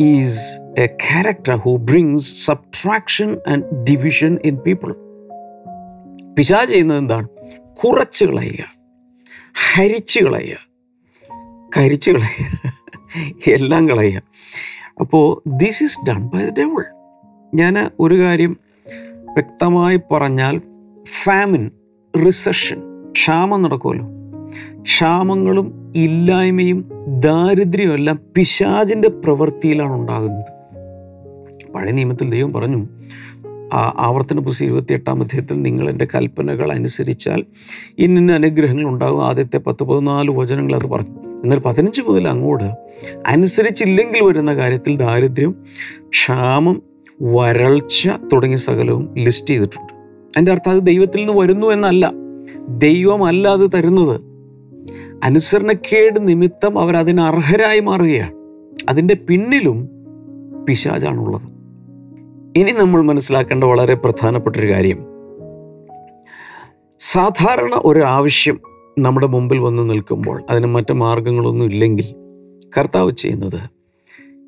is 0.00 0.60
a 0.78 0.86
character 0.86 1.56
who 1.56 1.76
brings 1.76 2.46
subtraction 2.46 3.36
and 3.48 3.64
division 3.90 4.38
in 4.44 4.56
people 4.56 4.94
പിശാ 6.38 6.64
ചെയ്യുന്നത് 6.64 6.98
എന്താണ്? 6.98 7.28
കുറച്ച് 7.84 8.24
കളയുക 8.24 8.64
ഹരിച്ച് 9.72 10.20
കളയുക 10.20 10.68
കരിച്ച് 11.76 12.10
കളയുക 12.10 12.74
എല്ലാം 13.50 13.88
കളയുക. 13.88 14.22
അപ്പോൾ 15.00 15.42
this 15.46 15.84
is 15.84 15.98
done 16.08 16.26
by 16.26 16.40
the 16.40 16.52
devil 16.58 16.84
ഞാൻ 17.54 17.90
ഒരു 18.00 18.14
കാര്യം 18.14 18.56
വ്യക്തമായി 19.34 20.00
പറഞ്ഞാൽ 20.12 20.60
ഫാമിൻ 21.24 21.70
റിസഷൻ 22.26 22.76
ക്ഷാമം 23.12 23.62
നടക്കുമല്ലോ. 23.62 24.06
ക്ഷാമങ്ങളും 24.82 25.92
ഇല്ലായ്മയും 25.96 26.90
ദാരിദ്ര്യവും 27.20 27.94
എല്ലാം 27.94 28.18
പിശാചിന്റെ 28.36 29.08
പ്രവൃത്തിയിലാണ് 29.08 29.92
ഉണ്ടാകുന്നത്. 29.92 30.56
പഴയ 31.72 31.92
നിയമത്തിൽ 31.92 32.30
ദൈവം 32.30 32.52
പറഞ്ഞു 32.52 32.86
ആവർത്തന 33.96 34.38
പുസ്തകം 34.38 34.66
ഇരുപത്തിയെട്ടാം 34.66 35.22
അധ്യായത്തിൽ 35.22 35.62
നിങ്ങൾ 35.62 35.90
എന്റെ 35.90 36.08
കൽപ്പനകൾ 36.14 36.72
അനുസരിച്ചാൽ 36.72 37.44
ഇന്നിന്ന 37.98 38.32
അനുഗ്രഹങ്ങൾ 38.32 38.84
ഉണ്ടാകും. 38.84 39.26
ആദ്യത്തെ 39.26 39.58
പത്ത് 39.58 39.84
പതിനാല് 39.84 40.30
വചനങ്ങൾ 40.30 40.76
അത് 40.76 40.86
പറഞ്ഞു. 40.86 41.35
എന്നാൽ 41.46 41.58
പതിനഞ്ച് 41.58 42.02
മുതൽ 42.02 42.28
അങ്ങോട്ട് 42.28 42.64
അനുസരിച്ചില്ലെങ്കിൽ 43.26 44.24
വരുന്ന 44.24 44.54
കാര്യത്തിൽ 44.54 44.96
ദാരിദ്ര്യം 44.96 45.54
ക്ഷാമം 46.08 46.82
വരൾച്ച 47.22 48.08
തുടങ്ങിയ 48.32 48.56
സകലവും 48.56 49.14
ലിസ്റ്റ് 49.18 49.50
ചെയ്തിട്ടുണ്ട്. 49.50 49.92
അതിന്റെ 49.92 50.52
അർത്ഥം 50.52 50.72
അത് 50.72 50.82
ദൈവത്തിൽ 50.82 51.26
നിന്ന് 51.26 51.40
വരുന്നു 51.40 51.66
എന്നല്ല. 51.66 52.12
ദൈവമല്ല 52.68 53.48
അത് 53.48 53.70
തരുന്നത്. 53.74 54.20
അനുസരണക്കേട് 55.24 56.28
നിമിത്തം 56.28 56.78
അവർ 56.78 56.96
അതിന് 56.96 57.20
അർഹരായി 57.20 57.80
മാറുകയാണ്. 57.80 58.32
അതിന്റെ 58.88 59.14
പിന്നിലും 59.14 59.88
പിശാചാണുള്ളത്. 60.68 61.46
ഇനി 62.58 62.72
നമ്മൾ 62.72 63.02
മനസ്സിലാക്കേണ്ട 63.02 63.64
വളരെ 63.64 63.94
പ്രധാനപ്പെട്ടൊരു 63.94 64.72
കാര്യം. 64.72 65.06
സാധാരണ 66.98 67.70
ഒരു 67.84 68.00
ആവശ്യം 68.00 68.60
നമ്മുടെ 68.98 69.26
മുമ്പിൽ 69.26 69.58
വന്ന് 69.58 69.90
നിൽക്കുമ്പോൾ 69.90 70.42
അതിന് 70.50 70.66
മറ്റ് 70.66 70.92
മാർഗങ്ങളൊന്നും 70.92 71.64
ഇല്ലെങ്കിൽ 71.64 72.04
കർത്താവ് 72.78 73.12
ചെയ്യുന്നത് 73.12 73.70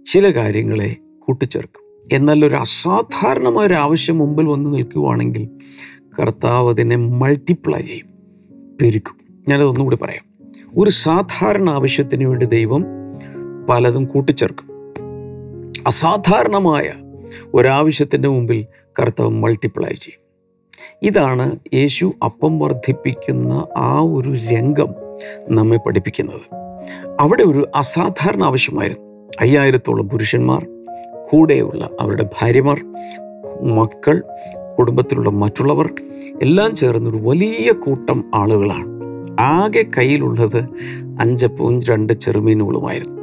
ചില 0.04 0.30
കാര്യങ്ങളെ 0.30 0.96
കൂട്ടിച്ചേർക്കും. 1.18 2.08
എന്നാൽ 2.12 2.44
ഒരു 2.44 2.54
അസാധാരണമായ 2.54 3.66
ഒരു 3.66 3.74
ആവശ്യം 3.74 4.18
മുമ്പിൽ 4.18 4.44
വന്ന് 4.44 4.74
നിൽക്കുകയാണെങ്കിൽ 4.74 5.48
കർത്താവ് 6.20 6.70
അതിനെ 6.70 6.96
മൾട്ടിപ്ലൈ 6.96 7.80
ചെയ്യും 7.80 8.06
പെരുക്കും. 8.82 9.16
ഞാനതൊന്നുകൂടി 9.48 9.96
പറയാം. 9.96 10.52
ഒരു 10.76 10.90
സാധാരണ 10.90 11.70
ആവശ്യത്തിന് 11.70 12.24
വേണ്ടി 12.24 12.46
ദൈവം 12.46 12.84
പലതും 13.68 14.04
കൂട്ടിച്ചേർക്കും. 14.04 14.68
അസാധാരണമായ 15.86 16.92
ഒരാവശ്യത്തിന്റെ 17.54 18.28
മുമ്പിൽ 18.28 18.66
കർത്താവ് 19.00 19.30
മൾട്ടിപ്ലൈ 19.30 19.88
ചെയ്യും. 19.88 20.27
ഇതാണ് 21.02 21.58
യേശു 21.74 22.12
അപ്പം 22.24 22.58
വർദ്ധിപ്പിക്കുന്ന 22.58 23.66
ആ 23.76 24.00
ഒരു 24.00 24.34
രംഗം 24.54 24.94
നമ്മെ 25.50 25.76
പഠിപ്പിക്കുന്നത്. 25.76 26.54
അവിടെ 27.20 27.42
ഒരു 27.42 27.68
അസാധാരണ 27.74 28.44
ആവശ്യമായിരുന്നു. 28.44 29.30
അയ്യായിരത്തോളം 29.40 30.08
പുരുഷന്മാർ 30.08 30.66
കൂടെയുള്ള 31.30 31.90
അവരുടെ 32.00 32.26
ഭാര്യമാർ 32.40 32.84
മക്കൾ 33.62 34.22
കുടുംബത്തിലുള്ള 34.78 35.30
മറ്റുള്ളവർ 35.30 35.94
എല്ലാം 36.42 36.74
ചേർന്നൊരു 36.74 37.16
വലിയ 37.16 37.72
കൂട്ടം 37.72 38.24
ആളുകളാണ്. 38.34 38.98
ആകെ 39.40 39.86
കയ്യിലുള്ളത് 39.98 40.68
അഞ്ചപ്പവും 41.20 41.80
രണ്ട് 41.80 42.12
ചെറുമീനുകളുമായിരുന്നു. 42.12 43.22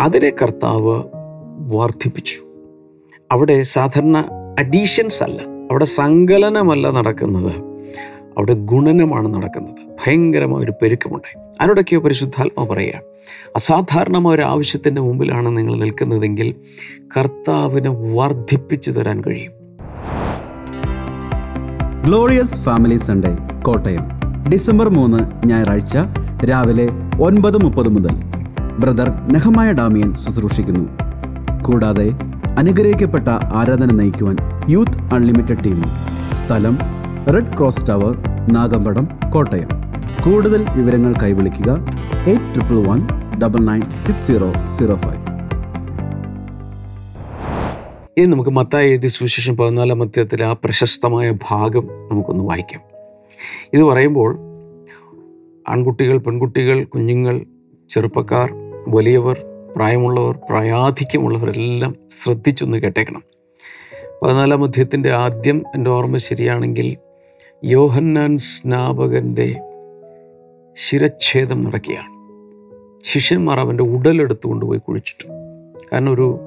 അതിനെ 0.00 0.32
കർത്താവ് 0.42 1.02
വർദ്ധിപ്പിച്ചു. 1.74 2.42
അവിടെ 3.32 3.62
സാധാരണ 3.62 4.24
അഡീഷൻസ് 4.58 5.22
അല്ല. 5.22 5.53
അവിടെ 5.70 5.84
സങ്കലനമല്ല 5.84 6.90
നടക്കുന്നത്. 6.90 7.52
അവിടെ 8.38 8.54
ഗുണനമാണ് 8.54 9.34
നടക്കുന്നത്. 9.34 9.96
ഭയങ്കരമായ 10.06 10.64
ഒരു 10.64 10.72
പെരുക്കമുണ്ടായി 10.82 11.48
അതിനോടൊക്കെയോ 11.60 12.00
പരിശുദ്ധാത്മ 12.00 12.64
പറയുക 12.64 12.94
അസാധാരണമായ 13.56 14.34
ഒരു 14.34 14.42
ആവശ്യത്തിന്റെ 14.42 15.00
മുമ്പിലാണ് 15.00 15.58
നിങ്ങൾ 15.58 15.74
നിൽക്കുന്നതെങ്കിൽ 15.74 16.54
കർത്താവിനെ 17.16 17.90
വർദ്ധിപ്പിച്ചു 17.90 18.90
തരാൻ 18.90 19.22
കഴിയും. 19.26 19.52
Glorious 22.06 22.60
family 22.60 22.96
Sunday 22.96 23.36
Kottayam. 23.62 24.02
December 24.52 24.88
മൂന്ന് 24.88 25.46
ഞായറാഴ്ച 25.46 25.98
രാവിലെ 26.50 26.88
ഒൻപത് 27.20 27.58
മുപ്പത് 27.58 27.88
മുതൽ. 27.88 28.14
ബ്രദർ 28.78 29.10
നെഹമായ 29.32 29.72
ഡാമിയൻ 29.72 30.14
ശുശ്രൂഷിക്കുന്നു. 30.14 30.84
കൂടാതെ 31.62 32.12
അനുഗ്രഹിക്കപ്പെട്ട 32.58 33.28
ആരാധന 33.28 33.92
നയിക്കുവാൻ 33.92 34.36
യൂത്ത് 34.68 34.98
അൺലിമിറ്റഡ് 34.98 35.64
ടീം. 35.64 35.84
സ്ഥലം 36.32 36.78
red 37.34 37.56
cross 37.56 37.88
tower 37.88 38.16
Nagampadam 38.52 39.08
Kottayam. 39.34 39.68
കൂടുതൽ 40.24 40.66
വിവരങ്ങൾ 40.76 41.14
കൈവിളിക്കുക 41.22 41.86
eight 42.26 42.54
triple 42.54 42.88
one 42.88 43.08
double 43.42 43.58
nine 43.58 43.80
six 43.80 44.26
zero 44.26 44.52
zero 44.78 44.94
five. 44.94 45.22
ഇനി 48.18 48.26
നമുക്ക് 48.26 48.50
മത്തായി 48.50 48.88
എഴുതിയ 48.88 49.08
സുവിശേഷം 49.08 49.56
പതിനാലാം 49.56 50.02
അധ്യായത്തിലെ 50.02 50.44
ആ 50.44 50.52
പ്രശസ്തമായ 50.52 51.32
ഭാഗം 51.50 51.88
നമുക്കൊന്ന് 52.10 52.44
വായിക്കാം. 52.44 52.82
ഇത് 53.72 53.82
പറയുമ്പോൾ 53.82 54.38
ആൺകുട്ടികൾ 55.68 56.18
പെൺകുട്ടികൾ 56.18 56.84
കുഞ്ഞുങ്ങൾ 56.84 57.46
ചെറുപ്പക്കാർ 57.90 58.52
വലിയവർ 58.88 59.44
പ്രായമുള്ളവർ 59.76 60.38
പ്രായാധിക്യമുള്ളവരെല്ലാം 60.50 61.94
ശ്രദ്ധിച്ചൊന്ന് 62.10 62.78
കേട്ടേക്കണം. 62.78 63.22
പതിനാലാം 64.24 64.64
അധ്യയത്തിന്റെ 64.64 65.10
ആദ്യം 65.12 65.64
എന്റെ 65.74 65.90
ഓർമ്മ 65.90 66.16
ശരിയാണെങ്കിൽ 66.16 66.96
യോഹന്നാൻ 67.64 68.38
സ്നാപകന്റെ 68.38 69.60
ശിരച്ഛേദം 70.76 71.62
നടക്കുകയാണ്. 71.62 72.12
ശിഷ്യന്മാർ 73.04 73.60
അവന്റെ 73.60 73.82
ഉടലെടുത്ത് 73.82 74.46
കൊണ്ടുപോയി 74.46 74.78
കുഴിച്ചിട്ടു 74.78 75.26
കാരണം 75.92 76.12
ഒരു 76.12 76.38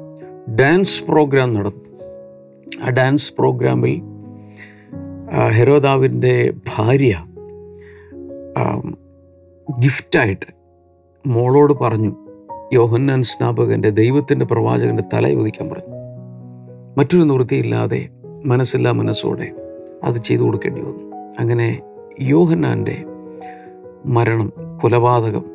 ഡാൻസ് 0.59 1.03
പ്രോഗ്രാം 1.03 1.53
നടന്നു. 1.53 1.83
ആ 2.83 2.89
ഡാൻസ് 2.89 3.33
പ്രോഗ്രാമിൽ 3.33 4.01
ഹെരോദാവിന്റെ 5.51 6.53
ഭാര്യ 6.77 7.25
ഗിഫ്റ്റായിട്ട് 9.79 10.49
മോളോട് 11.25 11.73
പറഞ്ഞു 11.73 12.15
യോഹന്നാൻ 12.73 13.21
സ്നാപകന്റെ 13.21 13.89
ദൈവത്തിന്റെ 13.89 14.45
പ്രവാചകന്റെ 14.45 15.03
തല 15.13 15.33
ഒതിക്കാൻ 15.33 15.69
പറഞ്ഞു. 15.69 15.96
മറ്റൊരു 16.97 17.23
നിവൃത്തിയില്ലാതെ 17.23 18.09
മനസ്സില്ലാ 18.45 18.91
മനസ്സോടെ 18.91 19.53
അത് 20.03 20.15
ചെയ്തു 20.15 20.41
കൊടുക്കേണ്ടി 20.41 20.81
വന്നു. 20.81 21.15
അങ്ങനെ 21.39 21.81
യോഹന്നാന്റെ 22.21 23.03
മരണം 24.05 24.53
കൊലപാതകം 24.81 25.45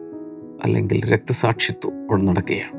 അല്ലെങ്കിൽ 0.65 1.13
രക്തസാക്ഷിത്വം 1.13 1.93
അവിടെ 1.95 2.23
നടക്കുകയാണ്. 2.23 2.73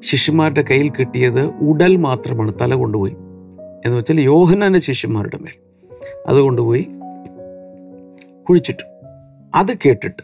ശിഷ്യന്മാരുടെ 0.00 0.62
കയ്യിൽ 0.62 0.90
കിട്ടിയത് 0.90 1.46
ഉടൽ 1.46 1.96
മാത്രമാണ് 1.96 2.52
തല 2.60 2.74
കൊണ്ടുപോയി. 2.74 3.12
എന്ന് 3.86 3.98
വെച്ചാൽ 3.98 4.20
യോഹന്നാന്റെ 4.20 4.80
ശിഷ്യന്മാരുടെ 4.80 5.38
മേൽ. 5.38 5.86
അത് 6.26 6.36
കൊണ്ടുപോയി 6.36 6.86
കുഴിച്ചിട്ടു. 8.48 8.82
അത് 9.54 9.78
കേട്ടിട്ട് 9.86 10.22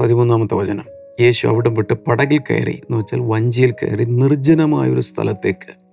പതിമൂന്നാമത്തെ 0.00 0.54
വചനം 0.54 0.84
യേശു 1.20 1.46
അവിടെ 1.46 1.70
വിട്ട് 1.70 1.94
പടകിൽ 1.94 2.38
കയറി 2.38 2.72
എന്ന് 2.72 2.98
വെച്ചാൽ 2.98 3.18
വഞ്ചിയിൽ 3.20 3.72
കയറി 3.72 4.04
നിർജനമായൊരു 4.04 5.00
സ്ഥലത്തേക്ക് 5.00 5.87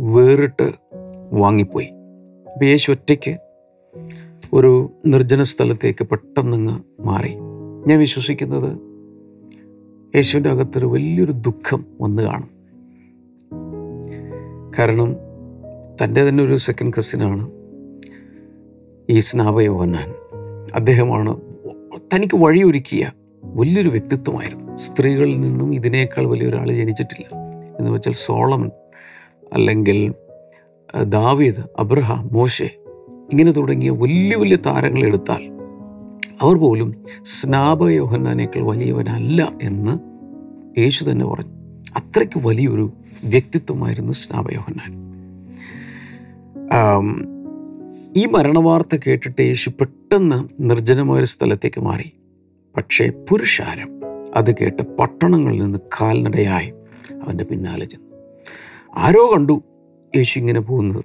വേറിട്ട് 0.00 0.72
വാങ്ങിപ്പോയി. 1.32 1.86
അപ്പം 2.46 2.64
യേശു 2.64 2.90
ഒറ്റയ്ക്ക് 2.90 3.36
ഒരു 4.52 4.90
നിർജന 5.06 5.42
സ്ഥലത്തേക്ക് 5.42 6.04
പെട്ടെന്നങ്ങ് 6.04 7.02
മാറി. 7.02 7.34
ഞാൻ 7.86 7.98
വിശ്വസിക്കുന്നത് 7.98 8.78
യേശുവിന്റെ 10.16 10.50
അകത്തൊരു 10.50 10.86
വലിയൊരു 10.86 11.32
ദുഃഖം 11.32 11.84
വന്നു 12.00 12.22
കാണും. 12.22 12.50
കാരണം 14.78 15.16
തന്റെ 16.04 16.28
തന്നെ 16.28 16.44
ഒരു 16.44 16.56
സെക്കൻഡ് 16.56 16.92
കസിനാണ് 16.98 17.50
ഈ 19.10 19.18
സ്നാപയോഹന്നാൻ 19.18 20.14
അദ്ദേഹമാണ് 20.74 21.40
തനിക്ക് 22.14 22.36
വഴിയൊരുക്കിയ 22.36 23.10
വലിയൊരു 23.44 23.88
വ്യക്തിത്വമായിരുന്നു. 23.88 24.76
സ്ത്രീകളിൽ 24.76 25.40
നിന്നും 25.40 25.74
ഇതിനേക്കാൾ 25.74 26.26
വലിയൊരാൾ 26.26 26.72
ജനിച്ചിട്ടില്ല. 26.72 27.28
എന്ന് 27.78 27.90
വെച്ചാൽ 27.90 28.12
സോളമൻ 28.12 28.70
അല്ലെങ്കിൽ 29.52 30.14
ദാവീദ് 31.04 31.62
അബ്രഹാം 31.78 32.28
മോശെ 32.32 32.70
ഇങ്ങനെ 33.30 33.52
തുടങ്ങിയ 33.52 33.90
വലിയ 33.90 34.36
വലിയ 34.36 34.56
താരങ്ങൾ 34.56 35.04
എടുത്താൽ 35.04 35.60
അവർ 36.42 36.56
പോലും 36.56 37.04
സ്നാപ 37.22 37.78
സ്നാപയോഹന്നാനേക്കാൾ 37.78 38.62
വലിയവനല്ല 38.62 39.52
എന്ന് 39.62 40.10
യേശു 40.80 41.04
തന്നെ 41.04 41.26
പറഞ്ഞു. 41.26 41.52
അത്രയ്ക്ക് 41.96 42.46
വലിയൊരു 42.46 42.92
വ്യക്തിത്വമായിരുന്നു 43.24 44.12
സ്നാപയോഹന്നാൻ 44.12 44.92
യോഹന്നാൻ. 44.92 45.10
ഈ 48.16 48.26
മരണവാർത്ത 48.26 48.98
കേട്ടിട്ട് 49.06 49.42
യേശു 49.42 49.70
പെട്ടെന്ന് 49.70 50.48
നിർജനമായൊരു 50.60 51.26
സ്ഥലത്തേക്ക് 51.26 51.80
മാറി. 51.80 52.12
പക്ഷേ 52.76 53.10
പുരുഷാരം 53.28 53.88
അത് 54.36 54.56
കേട്ട് 54.56 54.82
പട്ടണങ്ങളിൽ 54.96 55.62
നിന്ന് 55.62 55.78
കാൽനടയായി 55.78 56.72
അവന്റെ 57.22 57.44
പിന്നാലെ 57.44 57.84
ചെന്നു. 57.84 58.09
ആരോ 58.96 59.32
കണ്ടു 59.34 59.62
യേശു 60.16 60.38
ഇങ്ങനെ 60.38 60.60
പോകുന്നത്. 60.60 61.04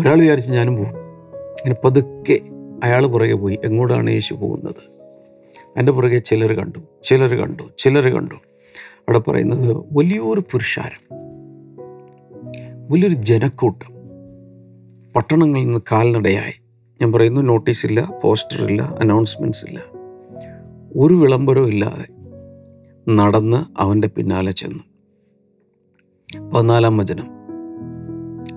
ഒരാൾ 0.00 0.20
വിചാരിച്ച് 0.20 0.50
ഞാനും 0.50 0.76
പോകും. 0.76 0.90
ഇങ്ങനെ 1.40 1.74
പതുക്കെ 1.84 2.40
അയാൾ 2.84 3.06
പുറകെ 3.06 3.34
പോയി. 3.34 3.58
എങ്ങോട്ടാണ് 3.64 4.10
യേശു 4.10 4.34
പോകുന്നത്? 4.34 4.98
എന്റെ 5.78 5.92
പുറകെ 5.92 6.18
ചിലർ 6.18 6.52
കണ്ടു. 6.52 6.78
ചിലർ 7.04 7.34
കണ്ടു. 7.34 7.62
ചിലർ 7.78 8.08
കണ്ടു. 8.08 8.34
അവിടെ 8.34 9.18
പറയുന്നത് 9.18 9.76
വലിയൊരു 9.92 10.40
പുരുഷാരം. 10.40 11.16
വലിയൊരു 12.90 13.14
ജനക്കൂട്ടം. 13.14 13.98
പട്ടണങ്ങളിൽ 15.16 15.64
നിന്ന് 15.64 15.80
കാൽനടയായി. 15.92 16.54
ഞാൻ 17.02 17.12
പറയുന്നു 17.12 17.40
നോട്ടീസില്ല 17.40 18.20
പോസ്റ്ററില്ല 18.24 18.82
അനൗൺസ്മെന്റ്സ് 18.82 19.64
ഇല്ല. 19.64 19.80
ഒരു 20.96 21.14
വിളംബരവും 21.14 21.68
ഇല്ലാതെ 21.68 22.06
നടന്ന് 23.10 23.80
അവന്റെ 23.82 24.08
പിന്നാലെ 24.08 24.50
ചെന്നു. 24.50 24.87
പതിനാലാം 26.36 26.98
വചനം. 26.98 27.26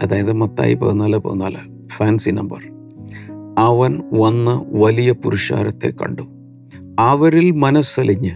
അതായത് 0.02 0.32
മത്തായി 0.32 0.74
പതിനാല് 0.74 1.18
പതിനാല്. 1.18 1.88
ഫാൻസി 1.88 2.30
നമ്പർ 2.30 2.72
അവൻ 3.58 4.02
വന്ന് 4.14 4.76
വലിയ 4.84 5.12
പുരുഷാരത്തെ 5.12 5.88
കണ്ടു. 5.88 6.22
അവരിൽ 7.00 7.52
മനസ്സലിഞ്ഞ് 7.52 8.32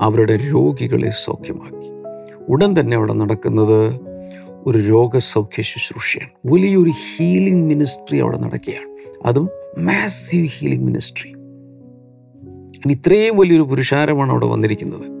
അവരുടെ 0.00 0.38
രോഗികളെ 0.52 1.10
സൗഖ്യമാക്കി. 1.10 1.92
ഉടൻ 2.48 2.74
തന്നെ 2.80 2.96
അവിടെ 2.96 3.12
നടക്കുന്നത് 3.12 4.00
ഒരു 4.66 4.78
രോഗസൗഖ്യ 4.78 5.62
ശുശ്രൂഷയാണ്. 5.62 6.54
വലിയൊരു 6.54 6.90
ഹീലിംഗ് 6.90 7.66
മിനിസ്ട്രി 7.66 8.18
അവിടെ 8.18 8.38
നടക്കുകയാണ്. 8.38 9.12
അതും 9.26 9.48
മാസീവ് 9.78 10.46
ഹീലിംഗ് 10.46 10.84
മിനിസ്ട്രി 10.84 11.32
ഇത്രയും 12.92 13.36
വലിയൊരു 13.36 13.62
പുരുഷാരമാണ് 13.62 14.30
അവിടെ 14.30 14.46
വന്നിരിക്കുന്നത്. 14.46 15.15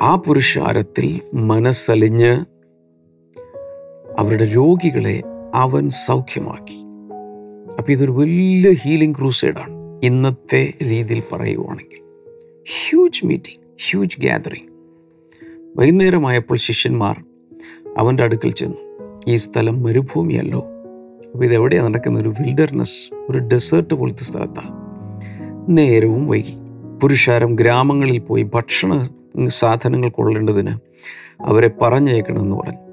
ആ 0.00 0.16
പുരുഷാരത്തിൽ 0.16 1.20
മനസ്സലിഞ്ഞ് 1.34 2.44
അവരുടെ 4.18 4.44
രോഗികളെ 4.44 5.22
അവൻ 5.54 5.88
സൗഖ്യമാക്കി. 5.88 6.84
അപ്പോൾ 7.78 7.92
ഇതൊരു 7.92 8.10
വലിയ 8.10 8.72
ഹീലിംഗ് 8.72 9.18
ക്രൂസൈഡാണ്. 9.18 10.00
ഇന്നത്തെ 10.04 10.72
രീതിയിൽ 10.82 11.22
പറയുവാണെങ്കിൽ. 11.32 11.98
ഹ്യൂജ് 12.64 13.26
മീറ്റിംഗ് 13.26 13.60
ഹ്യൂജ് 13.90 14.20
ഗ്യാതറിങ് 14.20 14.68
വൈകുന്നേരമായപ്പോൾ 15.76 16.56
ശിഷ്യന്മാർ 16.56 17.24
അവന്റെ 17.98 18.22
അടുക്കൽ 18.22 18.50
ചെന്നു. 18.50 19.20
ഈ 19.26 19.34
സ്ഥലം 19.34 19.82
മരുഭൂമിയല്ലോ. 19.82 20.60
അപ്പോൾ 21.32 21.44
ഇതെവിടെയാണ് 21.44 21.86
നടക്കുന്ന 21.86 22.18
ഒരു 22.18 22.28
വിൽഡർനെസ് 22.28 23.14
ഒരു 23.14 23.38
ഡെസേർട്ട് 23.38 23.94
പോലത്തെ 23.94 24.24
സ്ഥലത്താണ് 24.24 24.82
നേരവും 25.68 26.26
വൈകി. 26.28 26.54
പുരുഷാരം 27.02 27.54
ഗ്രാമങ്ങളിൽ 27.54 28.18
പോയി 28.18 28.42
ഭക്ഷണ 28.54 29.08
സാധനങ്ങൾ 29.48 30.08
കൊള്ളേണ്ടതിന് 30.08 30.70
അവരെ 31.42 31.70
പറഞ്ഞയക്കണമെന്ന് 31.82 32.56
പറഞ്ഞു. 32.56 32.92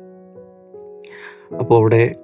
അപ്പോൾ 1.57 1.75
അവിടെ 1.75 2.15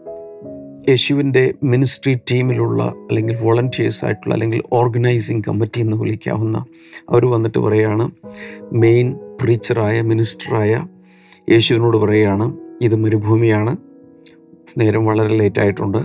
യേശുവിന്റെ 0.89 1.53
മിനിസ്ട്രി 1.63 2.19
ടീമിലുള്ള 2.31 2.83
അല്ലെങ്കിൽ 2.83 3.37
വോളണ്ടിയേഴ്സ് 3.41 4.05
ആയിട്ടുള്ള 4.05 4.33
അല്ലെങ്കിൽ 4.33 4.61
ഓർഗനൈസിങ് 4.73 5.41
കമ്മിറ്റി 5.47 5.79
എന്ന് 5.79 5.97
വിളിക്കാവുന്ന 5.97 6.65
അവർ 7.09 7.25
വന്നിട്ട് 7.25 7.57
പറയുകയാണ് 7.57 8.11
മെയിൻ 8.73 9.19
പ്രീച്ചറായ 9.41 10.01
മിനിസ്റ്ററായ 10.01 10.85
യേശുവിനോട് 11.51 11.97
പറയുകയാണ് 11.97 12.57
ഇത് 12.81 12.95
മരുഭൂമിയാണ് 12.95 13.77
നേരം 14.77 15.05
വളരെ 15.05 15.37
ലേറ്റായിട്ടുണ്ട് 15.37 15.97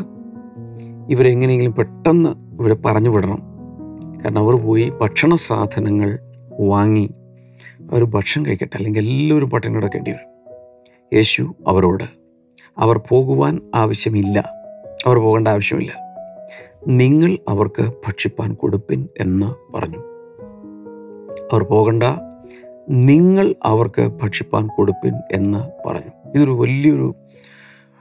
ഇവരെങ്ങനെയെങ്കിലും 1.09 1.75
പെട്ടെന്ന് 1.75 2.29
ഇവിടെ 2.61 2.75
പറഞ്ഞു 2.75 3.11
വിടണം. 3.11 3.39
കാരണം 4.25 4.39
അവർ 4.39 4.55
പോയി 4.55 4.93
ഭക്ഷണ 5.01 5.35
സാധനങ്ങൾ 5.35 6.19
വാങ്ങി 6.61 7.11
അവർ 7.91 8.05
ഭക്ഷണം 8.05 8.47
കഴിക്കട്ടെ 8.47 8.77
അല്ലെങ്കിൽ 8.77 9.01
എല്ലാവരും 9.01 9.51
പട്ടിണി 9.51 9.75
കിടക്കേണ്ടി 9.75 10.11
വരും. 10.11 10.31
യേശു 11.15 11.55
അവരോട് 11.67 12.05
അവർ 12.79 13.01
പോകുവാൻ 13.09 13.61
ആവശ്യമില്ല 13.75 14.39
അവർ 15.07 15.19
പോകേണ്ട 15.19 15.49
ആവശ്യമില്ല. 15.49 15.93
നിങ്ങൾ 16.89 17.39
അവർക്ക് 17.49 17.89
ഭക്ഷിപ്പാൻ 18.07 18.55
കൊടുപ്പിൻ 18.55 19.09
എന്ന് 19.19 19.73
പറഞ്ഞു. 19.75 19.99
അവർ 21.53 21.63
പോകണ്ട 21.63 22.03
നിങ്ങൾ 22.91 23.55
അവർക്ക് 23.65 24.09
ഭക്ഷിപ്പാൻ 24.09 24.69
കൊടുപ്പിൻ 24.77 25.13
എന്ന് 25.33 25.89
പറഞ്ഞു. 25.89 26.35
ഇതൊരു 26.35 26.51
വലിയൊരു 26.51 27.15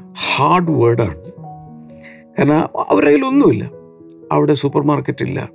ഹാർഡ് 0.01 0.71
വേർഡാണ്. 0.71 1.17
കാരണം 2.39 2.63
അവരുടെ 2.89 3.09
കയ്യിലൊന്നുമില്ല 3.09 3.71
അവിടെ 4.31 4.53
സൂപ്പർ 4.53 4.83
മാർക്കറ്റ് 4.83 5.23
ഇല്ല 5.23 5.49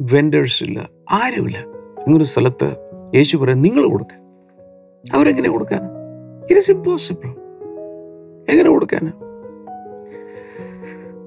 വെൻഡേഴ്സ് 0.00 0.64
ഇല്ല 0.64 0.88
ആരുമില്ല. 1.10 1.58
അങ്ങനൊരു 1.98 2.24
സ്ഥലത്ത് 2.24 2.87
യേശു 3.14 3.36
പറയാം 3.36 3.62
നിങ്ങൾ 3.62 3.90
കൊടുക്കുക 3.90 4.18
അവരെങ്ങനെ 5.14 5.50
കൊടുക്കാൻ? 5.50 5.80
ഇറ്റ് 6.42 6.54
ഇസ് 6.54 6.70
ഇമ്പോസിബിൾ 6.70 7.28
എങ്ങനെ 8.50 8.70
കൊടുക്കാൻ? 8.70 9.12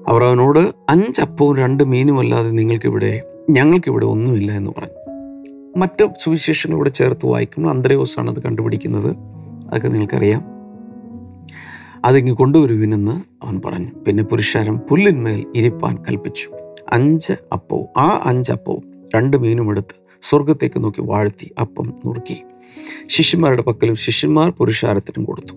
അവർ 0.08 0.24
അവനോട് 0.24 0.58
അഞ്ചപ്പവും 0.90 1.56
രണ്ട് 1.56 1.84
മീനും 1.84 2.18
അല്ലാതെ 2.18 2.50
നിങ്ങൾക്കിവിടെ 2.50 3.20
ഞങ്ങൾക്കിവിടെ 3.50 4.06
ഒന്നുമില്ല 4.06 4.52
എന്ന് 4.52 4.70
പറഞ്ഞു. 4.78 5.12
മറ്റു 5.76 6.08
സുവിശേഷങ്ങൾ 6.20 6.76
ഇവിടെ 6.76 6.88
ചേർത്ത് 6.88 7.26
വായിക്കുമ്പോൾ 7.26 7.70
അന്തരയോസാണ് 7.70 8.30
അത് 8.30 8.42
കണ്ടുപിടിക്കുന്നത്. 8.42 9.16
അതൊക്കെ 9.68 9.88
നിങ്ങൾക്കറിയാം. 9.88 10.44
അതിങ്ങ് 12.04 12.32
കൊണ്ടുവരുവിനെന്ന് 12.32 13.44
അവൻ 13.44 13.60
പറഞ്ഞു. 13.64 13.90
പിന്നെ 14.06 14.22
പുരുഷാരം 14.22 14.78
പുല്ലിന്മേൽ 14.78 15.46
ഇരിപ്പാൻ 15.56 15.96
കൽപ്പിച്ചു. 15.96 16.50
അഞ്ച് 16.92 17.32
അപ്പവും 17.52 17.86
ആ 17.96 18.22
അഞ്ചപ്പവും 18.26 18.82
രണ്ട് 19.14 19.36
മീനും 19.36 19.70
എടുത്ത് 19.70 20.01
സ്വർഗത്തേക്ക് 20.22 20.84
നോക്കി 20.84 21.00
വാഴ്ത്തി 21.00 21.54
അപ്പം 21.60 22.00
നുറുക്കി. 22.06 22.42
ശിഷ്യന്മാരുടെ 23.06 23.62
പക്കലും 23.62 23.94
ശിഷ്യന്മാർ 23.94 24.50
പുരുഷാരത്തിനും 24.50 25.24
കൊടുത്തു. 25.24 25.54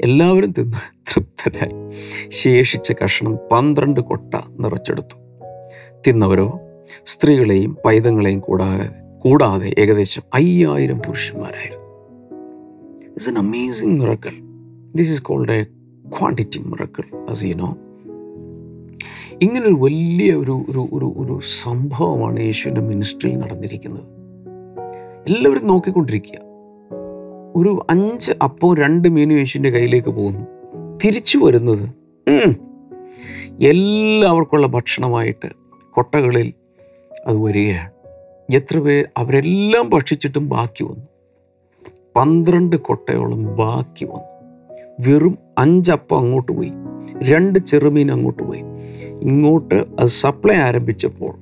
എല്ലാവരും 0.00 0.52
തിന്ന് 0.52 0.76
തൃപ്തരായി. 0.92 1.92
ശേഷിച്ച 2.28 2.92
കഷണം 3.04 3.38
പന്ത്രണ്ട് 3.52 4.00
കൊട്ട 4.00 4.34
നിറച്ചെടുത്തു. 4.50 5.16
തിന്നവരോ? 6.06 6.60
സ്ത്രീകളെയും 7.06 7.76
പൈതങ്ങളെയും 7.84 8.40
കൂടാതെ 8.40 8.90
കൂടാതെ 9.18 9.74
ഏകദേശം 9.78 10.22
അയ്യായിരം 10.34 10.98
പുരുഷന്മാരായിരുന്നു. 10.98 11.86
It's 13.06 13.28
an 13.28 13.38
amazing 13.38 14.00
miracle 14.00 14.32
this 14.94 15.10
is 15.12 15.22
called 15.22 15.52
a 15.52 15.64
quantity 16.08 16.58
miracle 16.58 17.26
as 17.30 17.44
you 17.44 17.54
know 17.54 17.76
ഇങ്ങനൊരു 19.42 19.74
വലിയ 19.74 20.34
ഒരു 20.34 20.64
ഒരു 20.68 20.88
ഒരു 20.92 21.14
ഒരു 21.16 21.40
സംഭവമാണ് 21.62 22.40
യേശുവിന്റെ 22.40 22.80
മിനിസ്ട്രിയിൽ 22.80 23.38
നടന്നിരിക്കുന്നത്. 23.38 24.04
എല്ലാവരും 25.26 25.66
നോക്കിക്കൊണ്ടിരിക്കുക. 25.66 26.38
ഒരു 27.56 27.86
അഞ്ച് 27.90 28.32
അപ്പോൾ 28.42 28.78
രണ്ട് 28.78 29.08
മീനും 29.08 29.38
യേശുവിന്റെ 29.38 29.70
കയ്യിലേക്ക് 29.70 30.08
പോകുന്നു. 30.08 30.46
തിരിച്ചു 31.04 31.38
വരുന്നത് 31.38 31.88
എല്ലാവർക്കുള്ള 33.62 34.66
ഭക്ഷണമായിട്ട് 34.66 35.48
കൊട്ടകളിൽ 35.90 36.52
അത് 37.26 37.36
വരികയാണ്. 37.36 37.90
എത്ര 38.54 38.78
പേർ 38.78 39.04
അവരെല്ലാം 39.16 39.90
ഭക്ഷിച്ചിട്ടും 39.90 40.48
ബാക്കി 40.48 40.84
വന്നു. 40.84 41.06
പന്ത്രണ്ട് 42.16 42.76
കൊട്ടയോളം 42.76 43.56
ബാക്കി 43.56 44.04
വന്നു. 44.04 44.36
വെറും 45.00 45.38
അഞ്ചപ്പം 45.58 46.18
അങ്ങോട്ട് 46.18 46.52
പോയി. 46.52 46.72
രണ്ട് 47.22 47.58
ചെറുമീൻ 47.58 48.12
അങ്ങോട്ട് 48.12 48.42
പോയി. 48.42 48.75
ഇങ്ങോട്ട് 49.22 49.74
അത് 49.74 50.08
സപ്ലൈ 50.08 50.54
ആരംഭിച്ചപ്പോൾ 50.54 51.34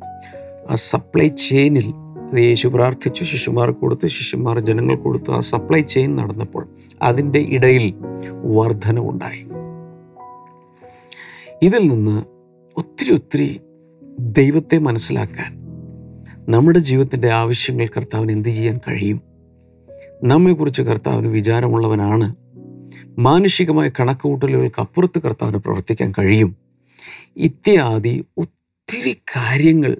ആ 0.70 0.74
സപ്ലൈ 0.74 1.28
ചെയിനിൽ 1.28 1.92
അത് 2.32 2.38
യേശു 2.38 2.68
പ്രാർത്ഥിച്ചു 2.68 3.24
ശിശുമാർക്ക് 3.24 3.78
കൊടുത്തു 3.78 4.06
ശിശുമാർ 4.06 4.60
ജനങ്ങൾ 4.60 4.96
കൊടുത്തു. 4.96 5.32
ആ 5.32 5.40
സപ്ലൈ 5.40 5.80
ചെയിൻ 5.80 6.16
നടന്നപ്പോൾ 6.16 6.68
അതിന്റെ 7.02 7.38
ഇടയിൽ 7.38 7.94
വർധനവുണ്ടായി. 8.44 9.46
ഇതിൽ 11.62 11.88
നിന്ന് 11.88 12.22
ഒത്തിരി 12.76 13.14
ഒത്തിരി 13.14 13.60
ദൈവത്തെ 14.18 14.78
മനസ്സിലാക്കാൻ 14.78 15.64
നമ്മുടെ 16.48 16.78
ജീവിതത്തിന്റെ 16.78 17.30
ആവശ്യങ്ങൾ 17.30 17.86
കർത്താവിന് 17.86 18.32
എന്ത് 18.32 18.48
ചെയ്യാൻ 18.48 18.80
കഴിയും? 18.88 19.20
നമ്മെക്കുറിച്ച് 20.24 20.82
കർത്താവിന് 20.82 21.28
വിചാരമുള്ളവനാണ്. 21.28 22.34
മാനുഷികമായ 23.18 23.90
കണക്കുകൂട്ടലുകൾക്ക് 24.00 24.80
അപ്പുറത്ത് 24.80 25.18
കർത്താവിന് 25.18 25.56
പ്രവർത്തിക്കാൻ 25.56 26.12
കഴിയും. 26.18 26.63
ഇത്യാദി 27.36 28.24
ഒത്തിരി 28.36 29.12
കാര്യങ്ങൾ 29.36 29.96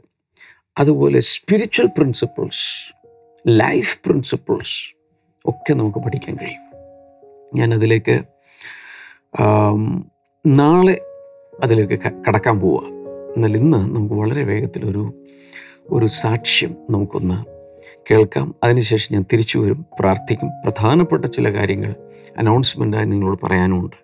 അതുപോലെ 0.79 1.21
സ്പിരിച്വൽ 1.21 1.87
പ്രിൻസിപ്പിൾസ് 1.87 2.95
ലൈഫ് 3.49 3.99
പ്രിൻസിപ്പിൾസ് 4.05 4.95
ഒക്കെ 5.45 5.75
നമുക്ക് 5.75 5.99
പഠിക്കാൻ 5.99 6.37
കഴിയും. 6.37 6.65
ഞാനതിലേക്ക് 7.55 8.23
നാളെ 10.47 11.01
അതിലേക്ക് 11.63 11.99
കടക്കാൻ 12.29 12.61
പോവുക. 12.61 12.87
എന്നാൽ 13.35 13.57
ഇന്ന് 13.57 13.79
നമുക്ക് 13.79 14.15
വളരെ 14.15 14.45
വേഗത്തിലൊരു 14.45 15.25
ഒരു 15.91 16.07
സാക്ഷ്യം 16.07 16.77
നമുക്കൊന്ന് 16.91 17.45
കേൾക്കാം. 18.11 18.55
അതിനുശേഷം 18.63 19.15
ഞാൻ 19.15 19.25
തിരിച്ചു 19.33 19.59
വരും. 19.59 19.87
പ്രാർത്ഥിക്കും. 20.01 20.49
പ്രധാനപ്പെട്ട 20.49 21.25
ചില 21.25 21.53
കാര്യങ്ങൾ 21.53 21.95
അനൗൺസ്മെന്റായി 22.39 23.05
നിങ്ങളോട് 23.05 23.47
പറയാനുമുണ്ട്. 23.47 23.97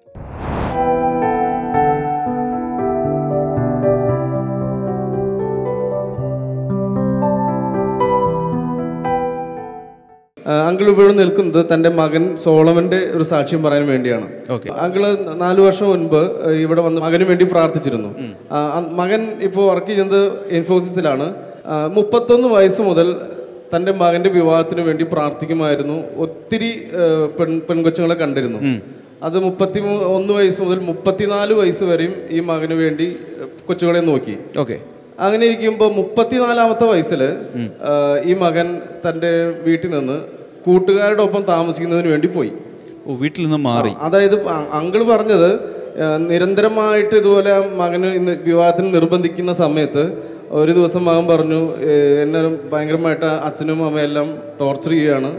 അങ്കിൾ 10.69 10.87
ഇവിടെ 10.91 11.13
നിൽക്കുന്നത് 11.13 11.67
തന്റെ 11.75 11.91
മകൻ 12.01 12.23
സോളമന്റെ 12.45 12.99
ഒരു 13.15 13.23
സാക്ഷ്യം 13.23 13.63
പറയാൻ 13.63 13.85
വേണ്ടിയാണ്. 13.87 14.27
അങ്കിൾ 14.85 15.03
നാലു 15.43 15.61
വർഷം 15.63 15.89
മുൻപ് 15.91 16.23
ഇവിടെ 16.65 16.81
വന്ന് 16.81 17.01
മകന് 17.01 17.25
വേണ്ടി 17.31 17.45
പ്രാർത്ഥിച്ചിരുന്നു. 17.45 18.11
മകൻ 19.01 19.21
ഇപ്പോൾ 19.49 19.65
വർക്ക് 19.71 19.87
ചെയ്യുന്നത് 19.87 20.23
ഇൻഫോസിസിലാണ്. 20.59 21.35
മുപ്പത്തൊന്ന് 21.97 22.49
വയസ്സ് 22.49 22.83
മുതൽ 22.83 23.17
തന്റെ 23.75 23.93
മകന്റെ 23.93 24.31
വിവാഹത്തിന് 24.31 24.81
വേണ്ടി 24.81 25.05
പ്രാർത്ഥിക്കുമായിരുന്നു. 25.13 25.99
ഒത്തിരി 26.17 26.71
പെൺ 27.41 27.61
പെൺകൊച്ചുങ്ങളെ 27.69 28.15
കണ്ടിരുന്നു. 28.15 28.61
അത് 29.23 29.39
മുപ്പത്തി 29.39 29.81
ഒന്ന് 30.17 30.33
വയസ്സ് 30.33 30.63
മുതൽ 30.63 30.79
മുപ്പത്തിനാല് 30.91 31.53
വയസ്സ് 31.53 31.85
വരെയും 31.85 32.15
ഈ 32.31 32.41
മകന് 32.41 32.73
വേണ്ടി 32.73 33.07
കൊച്ചുകളെ 33.67 34.01
നോക്കി. 34.01 34.37
ഓക്കെ. 34.59 34.79
അങ്ങനെ 35.21 35.47
ഇരിക്കുമ്പോൾ 35.47 35.93
മുപ്പത്തിനാലാമത്തെ 35.93 36.85
വയസ്സിൽ 36.85 37.23
ഈ 38.31 38.35
മകൻ 38.35 38.67
തന്റെ 39.09 39.33
വീട്ടിൽ 39.67 39.91
നിന്ന് 39.91 40.40
കൂട്ടുകാരുടെ 40.67 41.23
ഒപ്പം 41.23 41.43
താമസിക്കുന്നതിന് 41.43 42.09
വേണ്ടി 42.09 42.27
പോയി. 42.29 42.53
ഓ 43.07 43.15
വീട്ടിൽ 43.15 43.43
നിന്ന് 43.43 43.57
മാറി. 43.57 43.91
അതായത് 43.99 44.47
അങ്കിൾ 44.73 45.03
പറഞ്ഞത് 45.03 45.51
നിരന്തരമായിട്ട് 46.31 47.15
ഇതുപോലെ 47.15 47.53
മകന് 47.77 48.07
ഇന്ന് 48.07 48.39
വിവാഹത്തിന് 48.43 48.95
നിർബന്ധിക്കുന്ന 48.95 49.53
സമയത്ത് 49.53 50.05
ഒരു 50.51 50.73
ദിവസം 50.73 51.05
മകൻ 51.05 51.27
പറഞ്ഞു 51.27 51.77
"ഏ, 51.81 52.23
എന്നെ 52.23 52.41
ഭയങ്കരമായിട്ട് 52.73 53.25
അച്ഛനും 53.25 53.87
അമ്മയെല്ലാം 53.87 54.29
ടോർച്ചർ 54.61 54.91
ചെയ്യുകയാണ്. 54.91 55.31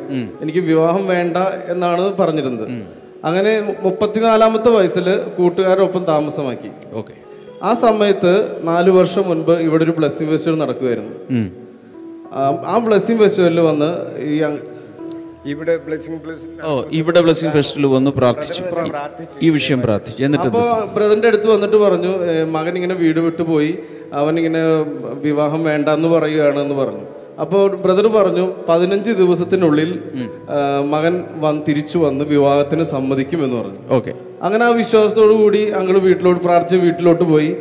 എനിക്ക് 0.41 0.60
വിവാഹം 0.60 1.07
വേണ്ട 1.07 1.38
എന്നാണ് 1.67 2.17
പറഞ്ഞിരുന്നത്. 2.17 2.67
അങ്ങനെ 3.25 3.75
മുപ്പത്തിനാലാമത്തെ 3.84 4.69
വയസ്സിൽ 4.69 5.07
കൂട്ടുകാരുടെ 5.38 5.84
ഒപ്പം 5.84 6.03
താമസമാക്കി. 6.03 6.69
ഓക്കെ. 6.93 7.13
ആ 7.63 7.73
സമയത്ത് 7.73 8.31
നാല് 8.63 8.89
വർഷം 8.89 9.29
മുൻപ് 9.29 9.51
ഇവിടെ 9.51 9.84
ഒരു 9.84 9.91
ബ്ലസ്സിംഗ് 9.91 10.31
ഫെസ്റ്റിവൽ 10.31 10.57
നടക്കുമായിരുന്നു 10.57 11.13
ആ- 12.34 12.77
ബ്ലസ്സിംഗ് 12.79 13.21
ഫെസ്റ്റിവലിൽ 13.21 13.60
വന്ന് 13.60 13.89
ഈ 14.19 14.36
ഇവിടെ 15.45 15.77
ബ്ലെസിംഗ് 15.77 16.23
ബ്ലെസ്സിങ് 16.23 16.65
ഓ 16.65 16.84
ഇവിടെ 16.91 17.21
ബ്ലെസ്സിംഗ് 17.21 17.54
ഫെസ്റ്റിൽ 17.54 17.86
വന്ന് 17.86 18.12
പ്രാർത്ഥിച്ചു. 18.12 18.63
ഈ- 19.43 19.49
വിഷയം 19.49 19.82
പ്രാർത്ഥിച്ചു. 19.82 20.23
എന്നിട്ട് 20.23 20.45
അപ്പോൾ 20.45 20.86
ബ്രദറിന്റെ 20.86 21.27
അടുത്ത് 21.27 21.47
വന്നിട്ട് 21.47 21.75
പറഞ്ഞു 21.75 22.17
മകൻ 22.51 22.75
ഇങ്ങനെ 22.75 22.95
വീട് 22.95 23.19
വിട്ടു 23.19 23.43
പോയി 23.43 23.77
അവൻ 24.13 24.38
ഇങ്ങനെ 24.38 24.60
വിവാഹം 25.21 25.63
വേണ്ട 25.63 25.89
എന്ന് 25.89 26.08
പറയുകയാണെന്ന് 26.08 26.75
പറഞ്ഞു. 26.75 26.99
അപ്പോൾ 27.41 27.75
ബ്രദർ 27.75 28.08
പറഞ്ഞു 28.08 28.54
പതിനഞ്ച് 28.69 29.12
ദിവസത്തിനുള്ളിൽ 29.12 29.99
മകൻ 30.89 31.23
വന്ന് 31.36 31.62
തിരിച്ചു 31.67 31.97
വന്ന് 31.97 32.25
വിവാഹത്തിന് 32.25 32.84
സമ്മതിക്കുമെന്ന് 32.84 33.56
പറഞ്ഞു. 33.56 33.77
ഓക്കെ. 33.89 34.13
അങ്ങനെ 34.41 34.65
ആ 34.65 34.69
വിശ്വാസത്തോടു 34.69 35.34
കൂടി 35.34 35.69
അങ്ങൾ 35.69 35.99
വീട്ടിലോട്ട് 35.99 36.41
പ്രാർത്ഥിച്ച് 36.41 36.77
വീട്ടിലോട്ട് 36.77 37.23
പോയി. 37.23 37.56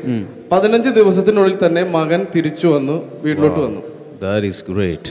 പതിനഞ്ച് 0.52 0.88
ദിവസത്തിനുള്ളിൽ 0.88 1.66
തന്നെ 1.66 1.84
മകൻ 1.84 2.26
തിരിച്ചു 2.36 2.68
വന്നു 2.68 3.02
വീട്ടിലോട്ട് 3.22 3.60
വന്നു. 3.60 3.80
ദാറ്റ് 4.22 4.46
ഈസ് 4.46 4.64
ഗ്രേറ്റ് 4.70 5.10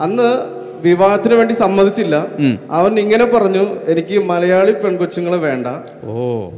അന്ന് 0.00 0.61
വിവാഹത്തിന് 0.82 1.34
വേണ്ടി 1.34 1.54
സമ്മതിച്ചില്ല. 1.54 2.26
അവൻ 2.70 3.00
ഇങ്ങനെ 3.00 3.24
പറഞ്ഞു 3.24 3.64
എനിക്ക് 3.88 4.18
മലയാളി 4.24 4.72
പെൺകൊച്ചുങ്ങളെ 4.72 5.36
വേണ്ട. 5.36 5.66
ഓ. 6.04 6.50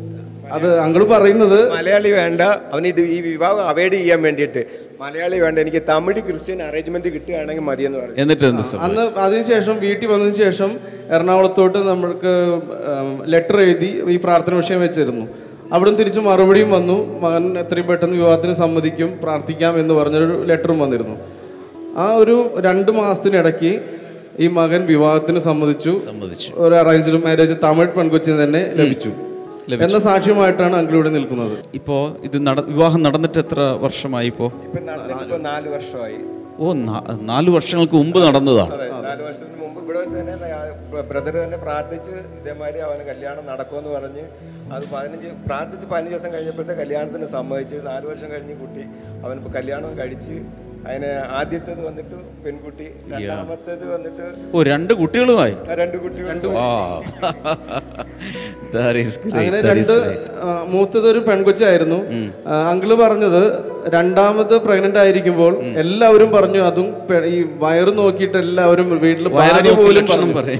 അത് 0.52 0.78
അങ്ങൾ 0.78 1.04
പറയുന്നത് 1.04 1.72
മലയാളി 1.72 2.10
വേണ്ട 2.10 2.40
അവൻ 2.40 2.86
ഇത് 2.86 3.00
ഈ 3.00 3.20
വിവാഹം 3.20 3.68
അവോയ്ഡ് 3.68 3.92
ചെയ്യാൻ 3.92 4.22
വേണ്ടിയിട്ട്. 4.22 4.64
മലയാളി 5.00 5.38
വേണ്ട 5.40 5.58
എനിക്ക് 5.58 5.82
തമിഴ് 5.88 6.20
ക്രിസ്ത്യൻ 6.20 6.62
അറേഞ്ച്മെന്റ് 6.62 7.08
കിട്ടുകയാണെങ്കിൽ 7.08 7.62
മതി 7.62 7.84
എന്ന് 7.84 7.98
പറഞ്ഞു. 7.98 8.14
എന്നിട്ട്? 8.18 8.44
അന്ന് 8.76 9.18
അതിനുശേഷം 9.18 9.78
വീട്ടിൽ 9.78 10.06
വന്നതിന് 10.06 10.34
ശേഷം 10.34 10.78
എറണാകുളത്തോട്ട് 11.10 11.78
നമ്മൾക്ക് 11.78 12.60
ലെറ്റർ 13.24 13.60
എഴുതി 13.60 14.02
ഈ 14.08 14.16
പ്രാർത്ഥന 14.16 14.54
വിഷയം 14.54 14.80
വെച്ചിരുന്നു. 14.80 15.28
അവിടുന്ന് 15.72 15.98
തിരിച്ച് 15.98 16.20
മറുപടിയും 16.20 16.70
വന്നു. 16.70 17.20
മകൻ 17.20 17.58
എത്രയും 17.58 17.86
പെട്ടെന്ന് 17.86 18.16
വിവാഹത്തിന് 18.16 18.52
സമ്മതിക്കും 18.52 19.18
പ്രാർത്ഥിക്കാം 19.22 19.80
എന്ന് 19.80 19.94
പറഞ്ഞൊരു 19.94 20.44
ലെറ്ററും 20.46 20.78
വന്നിരുന്നു. 20.78 21.16
ആ 21.96 22.14
ഒരു 22.14 22.54
രണ്ട് 22.60 22.92
മാസത്തിനിടയ്ക്ക് 22.92 23.80
ഈ 24.42 24.46
മകൻ 24.58 24.80
വിവാഹത്തിന് 24.86 25.40
സമ്മതിച്ചു. 25.48 25.92
സമ്മതിച്ചു. 26.06 26.50
ഒരു 26.64 26.74
അറേഞ്ച്ഡ് 26.74 27.20
മാരേജ് 27.24 27.56
തമിഴ് 27.64 27.92
പെൺകൊച്ചിന് 27.96 28.36
തന്നെ 28.44 28.62
ലഭിച്ചു. 28.80 29.10
എന്ന 29.84 29.98
സാക്ഷ്യമായിട്ടാണ് 30.06 30.74
അങ്കിൾ 30.76 30.94
ഇവിടെ 30.94 31.10
നിൽക്കുന്നത്. 31.10 31.56
ഇപ്പോ 31.74 31.96
ഇത് 32.26 32.36
വിവാഹം 32.72 33.02
നടന്നിട്ട് 33.02 33.38
എത്ര 33.38 33.60
വർഷമായി 33.84 34.26
ഇപ്പോ? 34.26 34.46
നാല് 35.50 35.68
വർഷമായി. 35.76 36.18
ഓ 36.58 36.72
നാല് 37.30 37.50
വർഷങ്ങൾക്ക് 37.50 37.94
മുമ്പ് 37.94 38.18
നടന്നതാണ് 38.26 38.74
നാല് 39.06 39.22
വർഷത്തിന് 39.22 39.56
മുമ്പ് 39.62 39.78
ഇവിടെ 39.84 39.98
വെച്ച് 39.98 40.16
തന്നെ 40.16 40.34
ബ്രദർ 41.10 41.34
തന്നെ 41.44 41.56
പ്രാർത്ഥിച്ച് 41.56 42.12
ഇതേമാതിരി 42.40 42.78
അവന് 42.78 43.02
കല്യാണം 43.08 43.46
നടക്കുമെന്ന് 43.46 43.90
പറഞ്ഞ് 43.90 44.24
അത് 44.72 44.84
പതിനഞ്ച് 44.92 45.30
പ്രാർത്ഥിച്ച് 45.46 45.86
പതിനഞ്ച് 45.86 46.14
ദിവസം 46.14 46.32
കഴിഞ്ഞപ്പോഴത്തെ 46.34 46.72
കല്യാണത്തിന് 46.72 47.26
സമ്മതിച്ച് 47.26 47.76
നാല് 47.86 48.06
വർഷം 48.06 48.30
കഴിഞ്ഞ് 48.30 48.54
കുട്ടി 48.54 48.84
അവൻ 49.24 49.38
കല്യാണം 49.56 49.98
കഴിച്ച് 49.98 50.36
അതിന് 50.88 51.10
ആദ്യത്തേത് 51.38 51.86
വന്നിട്ട് 51.86 52.16
പെൺകുട്ടി 52.44 52.86
രണ്ടാമത്തേത് 53.12 53.84
വന്നിട്ട് 53.94 54.24
ഓ 54.54 54.62
രണ്ട് 54.70 54.92
കുട്ടികളുമായി? 54.94 55.54
രണ്ട് 55.80 55.96
കുട്ടികൾ 56.02 56.28
അങ്ങനെ 59.38 59.58
രണ്ട് 59.68 59.92
മൂത്തത് 60.68 61.06
ഒരു 61.10 61.18
പെൺകൊച്ചായിരുന്നു. 61.28 61.98
അങ്കിൾ 62.72 62.94
പറഞ്ഞത് 62.94 63.40
രണ്ടാമത് 63.94 64.54
പ്രഗ്നന്റ് 64.66 64.98
ആയിരിക്കുമ്പോൾ 64.98 65.52
എല്ലാവരും 65.82 66.30
പറഞ്ഞു 66.30 66.60
അതും 66.60 66.86
ഈ 67.34 67.44
വയറ് 67.58 67.98
നോക്കിയിട്ട് 67.98 68.38
എല്ലാവരും 68.38 68.88
വീട്ടിൽ 69.04 69.28
വയറ് 69.28 69.52
ഭാര്യ 69.54 69.72
പോലും 69.80 70.06
പറഞ്ഞു. 70.10 70.56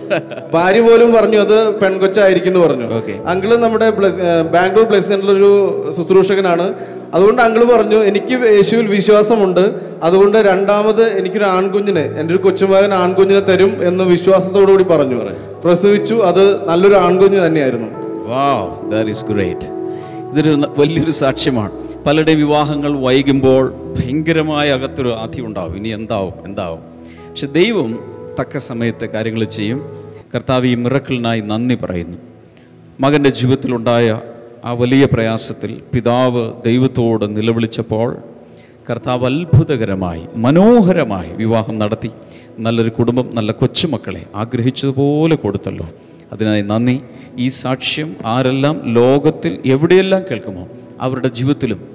ഭാര്യ 0.52 0.80
പോലും 0.80 1.12
പറഞ്ഞു 1.12 1.40
അത് 1.40 1.56
പെൺകൊച്ചായിരിക്കും 1.82 2.50
എന്ന് 2.52 2.62
പറഞ്ഞു. 2.66 2.88
അങ്കിൾ 3.32 3.56
നമ്മുടെ 3.56 3.90
ബ്ലസ്- 4.00 4.20
ബാംഗ്ലൂർ 4.56 4.86
പ്ലസ് 4.88 5.12
ഒരു 5.36 5.50
ശുശ്രൂഷകനാണ്. 5.96 6.66
അതുകൊണ്ട് 7.14 7.42
അങ്കിൾ 7.42 7.64
പറഞ്ഞു 7.64 7.96
എനിക്ക് 7.96 8.54
യേശുവിൽ 8.54 8.86
വിശ്വാസമുണ്ട്. 8.86 9.74
അതുകൊണ്ട് 10.02 10.38
രണ്ടാമത് 10.38 11.18
എനിക്കൊരു 11.18 11.44
ആൺകുഞ്ഞിനെ 11.44 12.00
എന്റെ 12.00 12.34
ഒരു 12.34 12.42
കൊച്ചുമകൻ 12.42 12.94
ആൺകുഞ്ഞിനെ 12.94 13.40
തരും 13.40 13.88
എന്ന് 13.88 14.04
വിശ്വാസത്തോടു 14.04 14.72
കൂടി 14.72 14.84
പറഞ്ഞു. 14.84 15.24
പ്രസവിച്ചു. 15.64 16.14
അത് 16.14 16.68
നല്ലൊരു 16.68 16.94
ആൺകുഞ്ഞ് 16.94 17.46
തന്നെയായിരുന്നു. 17.46 17.88
ദാറ്റ് 18.90 19.10
ഈസ് 19.10 19.24
ഗ്രേറ്റ് 19.24 19.66
ഇതൊരു 20.32 20.68
വലിയൊരു 20.78 21.10
സാക്ഷ്യമാണ്. 21.10 21.70
പലരുടെയും 22.06 22.38
വിവാഹങ്ങൾ 22.38 22.92
വൈകുമ്പോൾ 22.96 23.74
ഭയങ്കരമായ 23.96 24.72
അകത്തൊരു 24.72 25.08
ആദ്യം 25.08 25.46
ഉണ്ടാവും. 25.46 25.76
ഇനി 25.76 25.88
എന്താവും? 25.88 26.34
എന്താവും? 26.44 26.80
പക്ഷെ 27.30 27.46
ദൈവം 27.46 27.98
തക്ക 28.40 28.58
സമയത്ത് 28.58 29.06
കാര്യങ്ങൾ 29.06 29.44
ചെയ്യും. 29.44 29.82
കർത്താവ് 30.34 30.66
ഈ 30.66 30.74
മിറക്കിളിനായി 30.74 31.40
നന്ദി 31.40 31.74
പറയുന്നു. 31.74 32.18
മകന്റെ 33.00 33.30
ജീവിതത്തിലുണ്ടായ 33.30 34.20
ആ 34.64 34.72
വലിയ 34.72 35.04
പ്രയാസത്തിൽ 35.12 35.82
പിതാവ് 35.94 36.52
ദൈവത്തോട് 36.64 37.36
നിലവിളിച്ചപ്പോൾ 37.36 38.16
കർത്താവ് 38.90 39.26
അത്ഭുതകരമായി 39.26 40.22
മനോഹരമായി 40.36 41.32
വിവാഹം 41.32 41.78
നടത്തി. 41.78 42.10
നല്ലൊരു 42.58 42.88
കുടുംബം 42.88 43.30
നല്ല 43.34 43.52
കൊച്ചുമക്കളെ 43.52 44.26
ആഗ്രഹിച്ചതുപോലെ 44.34 45.36
കൊടുത്തല്ലോ. 45.36 45.88
അതിനായി 46.32 46.62
നന്ദി. 46.62 47.00
ഈ 47.36 47.48
സാക്ഷ്യം 47.48 48.16
ആരെല്ലാം 48.26 48.80
ലോകത്തിൽ 48.84 49.62
എവിടെയെല്ലാം 49.66 50.22
കേൾക്കുമോ 50.30 50.68
അവരുടെ 51.00 51.28
ജീവിതത്തിലും 51.28 51.88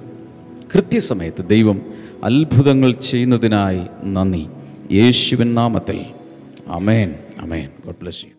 കൃത്യസമയത്ത് 0.75 1.47
ദൈവം 1.47 1.81
അത്ഭുതങ്ങൾ 2.23 2.91
ചെയ്യുന്നതിനായി 2.91 3.81
നന്ദി. 4.03 4.47
യേശുവിൻ 4.91 5.55
നാമത്തിൽ. 5.55 6.05
Amen 6.67 7.13
amen 7.41 7.69
God 7.85 7.95
bless 8.01 8.25
you. 8.25 8.31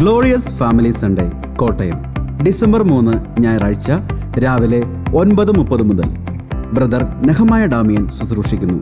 Glorious 0.00 0.54
family 0.54 0.90
Sunday 0.90 1.30
Kottayam. 1.56 2.09
December 2.46 2.82
മൂന്ന് 2.82 3.40
ഞായറാഴ്ച 3.40 3.92
രാവിലെ 4.38 4.82
ഒൻപത് 5.14 5.50
മുപ്പത് 5.56 5.82
മുതൽ. 5.82 6.08
Brother 6.72 7.04
Nehemiah 7.26 7.66
Damien 7.66 8.08
ശുശ്രൂഷിക്കുന്നു. 8.08 8.78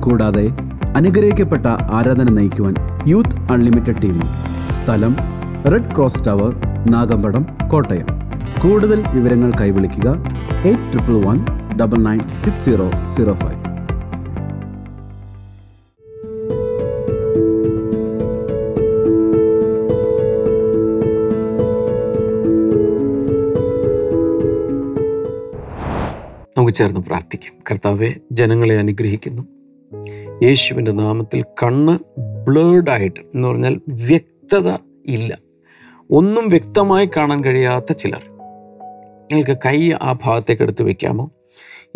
കൂടാതെ 0.00 0.48
അനുഗ്രഹിക്കപ്പെട്ട 0.96 1.66
ആരാധന 1.66 2.30
നയിക്കുവാൻ 2.30 2.74
യൂത്ത് 3.06 3.36
അൺലിമിറ്റഡ് 3.36 4.02
ടീം. 4.02 4.22
സ്ഥലം 4.72 5.16
red 5.72 5.94
cross 5.94 6.26
tower 6.26 6.56
Nagampadam 6.90 7.46
Kottayam. 7.68 8.06
കൂടുതൽ 8.62 9.04
വിവരങ്ങൾ 9.14 9.52
കൈവിളിക്കുക 9.60 10.08
eight 10.64 10.92
triple 10.92 11.24
one 11.26 11.44
double 11.80 11.96
nine 11.96 12.18
six 12.44 12.64
zero 12.64 12.90
zero 13.16 13.32
five. 13.32 13.63
ചേർന്ന് 26.74 27.00
പ്രാർത്ഥിക്കാം. 27.00 27.54
കർത്താവെ 27.70 28.14
ജനങ്ങളെ 28.32 28.78
അനുഗ്രഹിക്കുന്നു. 28.78 29.42
യേശുവിന്റെ 30.42 30.90
നാമത്തിൽ 30.90 31.42
കണ്ണ് 31.42 32.20
ബ്ലേഡായിട്ട് 32.20 33.20
എന്ന് 33.20 33.48
പറഞ്ഞാൽ 33.48 33.80
വ്യക്തത 33.88 34.78
ഇല്ല. 35.06 35.38
ഒന്നും 36.10 36.48
വ്യക്തമായി 36.48 37.08
കാണാൻ 37.16 37.44
കഴിയാത്ത 37.44 37.92
ചിലർ. 37.92 38.22
നിങ്ങൾക്ക് 39.32 39.60
കൈ 39.66 39.92
ആ 40.02 40.18
ഭാഗത്തേക്ക് 40.24 40.62
എടുത്ത് 40.62 40.82
വയ്ക്കാമോ 40.82 41.30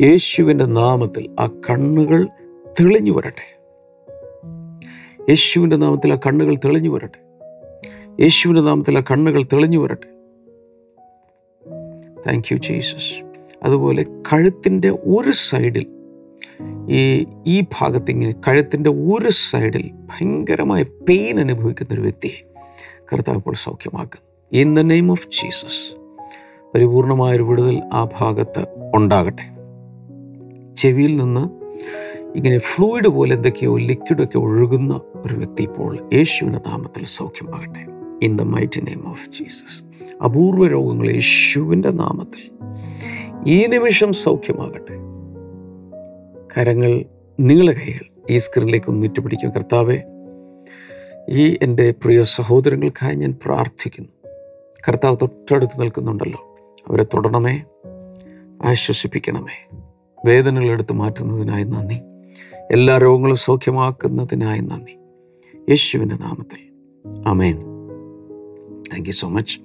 യേശുവിന്റെ 0.01 0.65
നാമത്തിൽ 0.65 1.37
ആ 1.41 1.47
കണ്ണുകൾ 1.47 2.27
തെളിഞ്ഞു 2.81 3.13
വരട്ടെ. 3.13 3.61
യേശുവിന്റെ 5.29 5.77
നാമത്തിൽ 5.77 6.13
ആ 6.13 6.17
കണ്ണുകൾ 6.17 6.57
തെളിഞ്ഞു 6.57 6.89
വരട്ടെ. 6.89 7.19
യേശുവിന്റെ 8.23 8.63
നാമത്തിൽ 8.63 8.99
ആ 8.99 9.03
കണ്ണുകൾ 9.11 9.43
തെളിഞ്ഞു 9.43 9.79
വരട്ടെ. 9.79 10.19
താങ്ക് 12.27 12.45
യു 12.53 12.57
ജീസസ് 12.57 13.28
അതുപോലെ 13.63 14.03
കഴുത്തിന്റെ 14.03 14.91
ഒരു 14.91 15.31
സൈഡിൽ 15.31 15.87
ഈ 16.89 17.27
ഈ 17.47 17.65
ഭാഗത്തിങ്ങനെ 17.81 18.35
കഴുത്തിന്റെ 18.49 18.91
ഒരു 18.91 19.31
സൈഡിൽ 19.31 19.91
ഭയങ്കരമായ 19.93 20.83
പെയിൻ 20.83 21.41
അനുഭവിക്കുന്ന 21.41 21.95
ഒരു 21.95 22.01
വ്യക്തിയെ 22.01 22.39
കർത്താവ് 23.13 23.39
ഇപ്പോൾ 23.39 23.55
സൗഖ്യമാക്കുന്നു. 23.55 24.25
In 24.53 24.75
the 24.75 24.81
name 24.81 25.13
of 25.13 25.29
Jesus 25.29 25.97
പരിപൂർണമായൊരു 26.75 27.43
വിടുതൽ 27.43 27.83
ആ 27.93 28.09
ഭാഗത്ത് 28.19 28.67
ഉണ്ടാകട്ടെ. 28.95 29.47
ചെവിയിൽ 30.77 31.17
നിന്ന് 31.17 31.45
ഇങ്ങനെ 32.37 32.59
ഫ്ലൂയിഡ് 32.59 33.09
പോലെ 33.09 33.35
എന്തൊക്കെയോ 33.35 33.77
ലിക്വിഡൊക്കെ 33.77 34.39
ഒഴുകുന്ന 34.39 35.01
ഒരു 35.15 35.35
വ്യക്തി 35.35 35.63
ഇപ്പോൾ 35.63 36.09
യേശുവിന്റെ 36.15 36.61
നാമത്തിൽ 36.67 37.05
സൗഖ്യമാകട്ടെ. 37.05 37.83
In 38.23 38.37
the 38.37 38.43
mighty 38.43 38.87
name 38.87 39.11
of 39.11 39.31
Jesus 39.31 39.85
അപൂർവ 40.25 40.67
രോഗങ്ങൾ 40.67 41.11
യേശുവിന്റെ 41.11 41.91
നാമത്തിൽ. 41.91 42.51
ഈ 43.49 43.67
നിമിഷം 43.67 44.13
സൗഖ്യമാകട്ടെ. 44.13 44.95
കരങ്ങൾ 46.57 47.05
നിങ്ങളുടെ 47.41 47.73
കൈകൾ 47.73 48.23
ഈ 48.31 48.39
സ്ക്രീനിലേക്ക് 48.39 48.91
ഒന്ന് 48.91 49.07
പിടിക്കുക 49.07 49.49
കർത്താവെ. 49.49 50.03
ഈ 51.31 51.59
എന്റെ 51.63 51.91
പ്രിയ 51.91 52.23
സഹോദരങ്ങൾക്കായി 52.23 53.15
ഞാൻ 53.15 53.39
പ്രാർത്ഥിക്കുന്നു. 53.45 54.29
കർത്താവ് 54.89 55.17
തൊട്ടടുത്ത് 55.23 55.81
നിൽക്കുന്നുണ്ടല്ലോ. 55.81 56.57
അവരെ 56.89 57.05
തൊടണമേ. 57.05 57.65
ആശ്വസിപ്പിക്കണമേ. 58.65 59.69
വേദനകൾ 60.27 60.85
മാറ്റുന്നതിനായി 60.93 61.65
നന്ദി. 61.65 62.01
എല്ലാ 62.71 62.99
രോഗങ്ങളും 62.99 63.37
സൗഖ്യമാക്കുന്നതിനായി 63.37 64.61
നന്ദി. 64.61 64.99
യേശുവിന്റെ 65.71 66.15
നാമത്തിൽ. 66.15 66.73
അമേൻ 67.27 67.57
താങ്ക് 68.93 69.09
യു 69.09 69.13
സോ 69.13 69.29
മച്ച് 69.29 69.61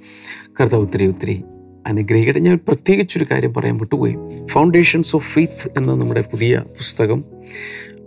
കർത്താവ് 0.61 0.83
ഒത്തിരി 0.83 1.07
ഒത്തിരി 1.07 1.43
അനുഗ്രഹിക്കട്ടെ. 1.87 2.39
ഞാൻ 2.39 2.59
പ്രത്യേകിച്ചൊരു 2.67 3.25
കാര്യം 3.31 3.53
പറയാൻ 3.53 3.77
വിട്ടുപോയി. 3.77 4.15
ഫൗണ്ടേഷൻസ് 4.45 5.15
ഓഫ് 5.15 5.27
ഫെയ്ത്ത് 5.27 5.71
എന്ന 5.77 5.95
നമ്മുടെ 5.95 6.21
പുതിയ 6.21 6.63
പുസ്തകം. 6.67 7.23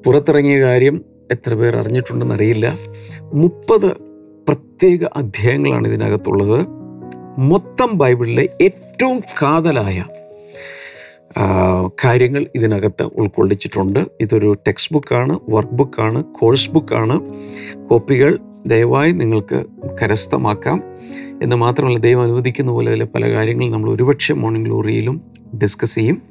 പുറത്തിറങ്ങിയ 0.06 0.60
കാര്യം 0.60 1.04
എത്ര 1.32 1.54
പേർ 1.54 1.76
അറിഞ്ഞിട്ടുണ്ടെന്ന് 1.76 2.34
അറിയില്ല. 2.34 2.78
മുപ്പത് 3.34 3.92
പ്രത്യേക 4.48 5.04
അധ്യായങ്ങളാണ് 5.16 5.88
ഇതിനകത്തുള്ളത്. 5.88 6.66
മൊത്തം 7.38 7.98
ബൈബിളിലെ 7.98 8.48
ഏറ്റവും 8.60 9.20
കാതലായ 9.42 10.04
കാര്യങ്ങൾ 12.04 12.46
ഇതിനകത്ത് 12.54 13.02
ഉൾക്കൊള്ളിച്ചിട്ടുണ്ട്. 13.02 13.98
ഇതൊരു 14.20 14.56
ടെക്സ്റ്റ് 14.68 14.94
ബുക്കാണ് 14.94 15.38
വർക്ക് 15.48 15.72
ബുക്കാണ് 15.72 16.24
കോഴ്സ് 16.24 16.70
ബുക്കാണ് 16.70 17.20
കോപ്പികൾ 17.88 18.38
ദയവായി 18.66 19.12
നിങ്ങൾക്ക് 19.12 19.66
കരസ്ഥമാക്കാം. 20.02 20.82
എന്ന് 21.42 21.56
മാത്രമല്ല 21.56 21.98
ദൈവം 21.98 22.22
അനുവദിക്കുന്ന 22.22 22.72
പോലെ 22.72 22.90
അതിലെ 22.90 23.04
പല 23.04 23.32
കാര്യങ്ങളും 23.32 23.72
നമ്മൾ 23.72 23.90
ഒരുപക്ഷെ 23.90 24.34
മോർണിംഗ് 24.34 24.66
ഗ്ലോറിയിലും 24.66 25.20
ഡിസ്കസ് 25.62 25.94
ചെയ്യും. 25.94 26.22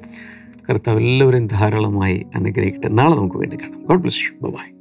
കർത്താവ് 0.70 0.98
എല്ലാവരും 0.98 1.46
ധാരാളമായി 1.46 2.26
അനുഗ്രഹിക്കട്ടെ. 2.34 2.88
നാളെ 2.88 3.16
നമുക്ക് 3.16 3.36
വേണ്ടി 3.36 3.56
കാണാം. 3.56 3.84
God 3.84 4.00
bless 4.00 4.16
U 4.16 4.50
by 4.50 4.75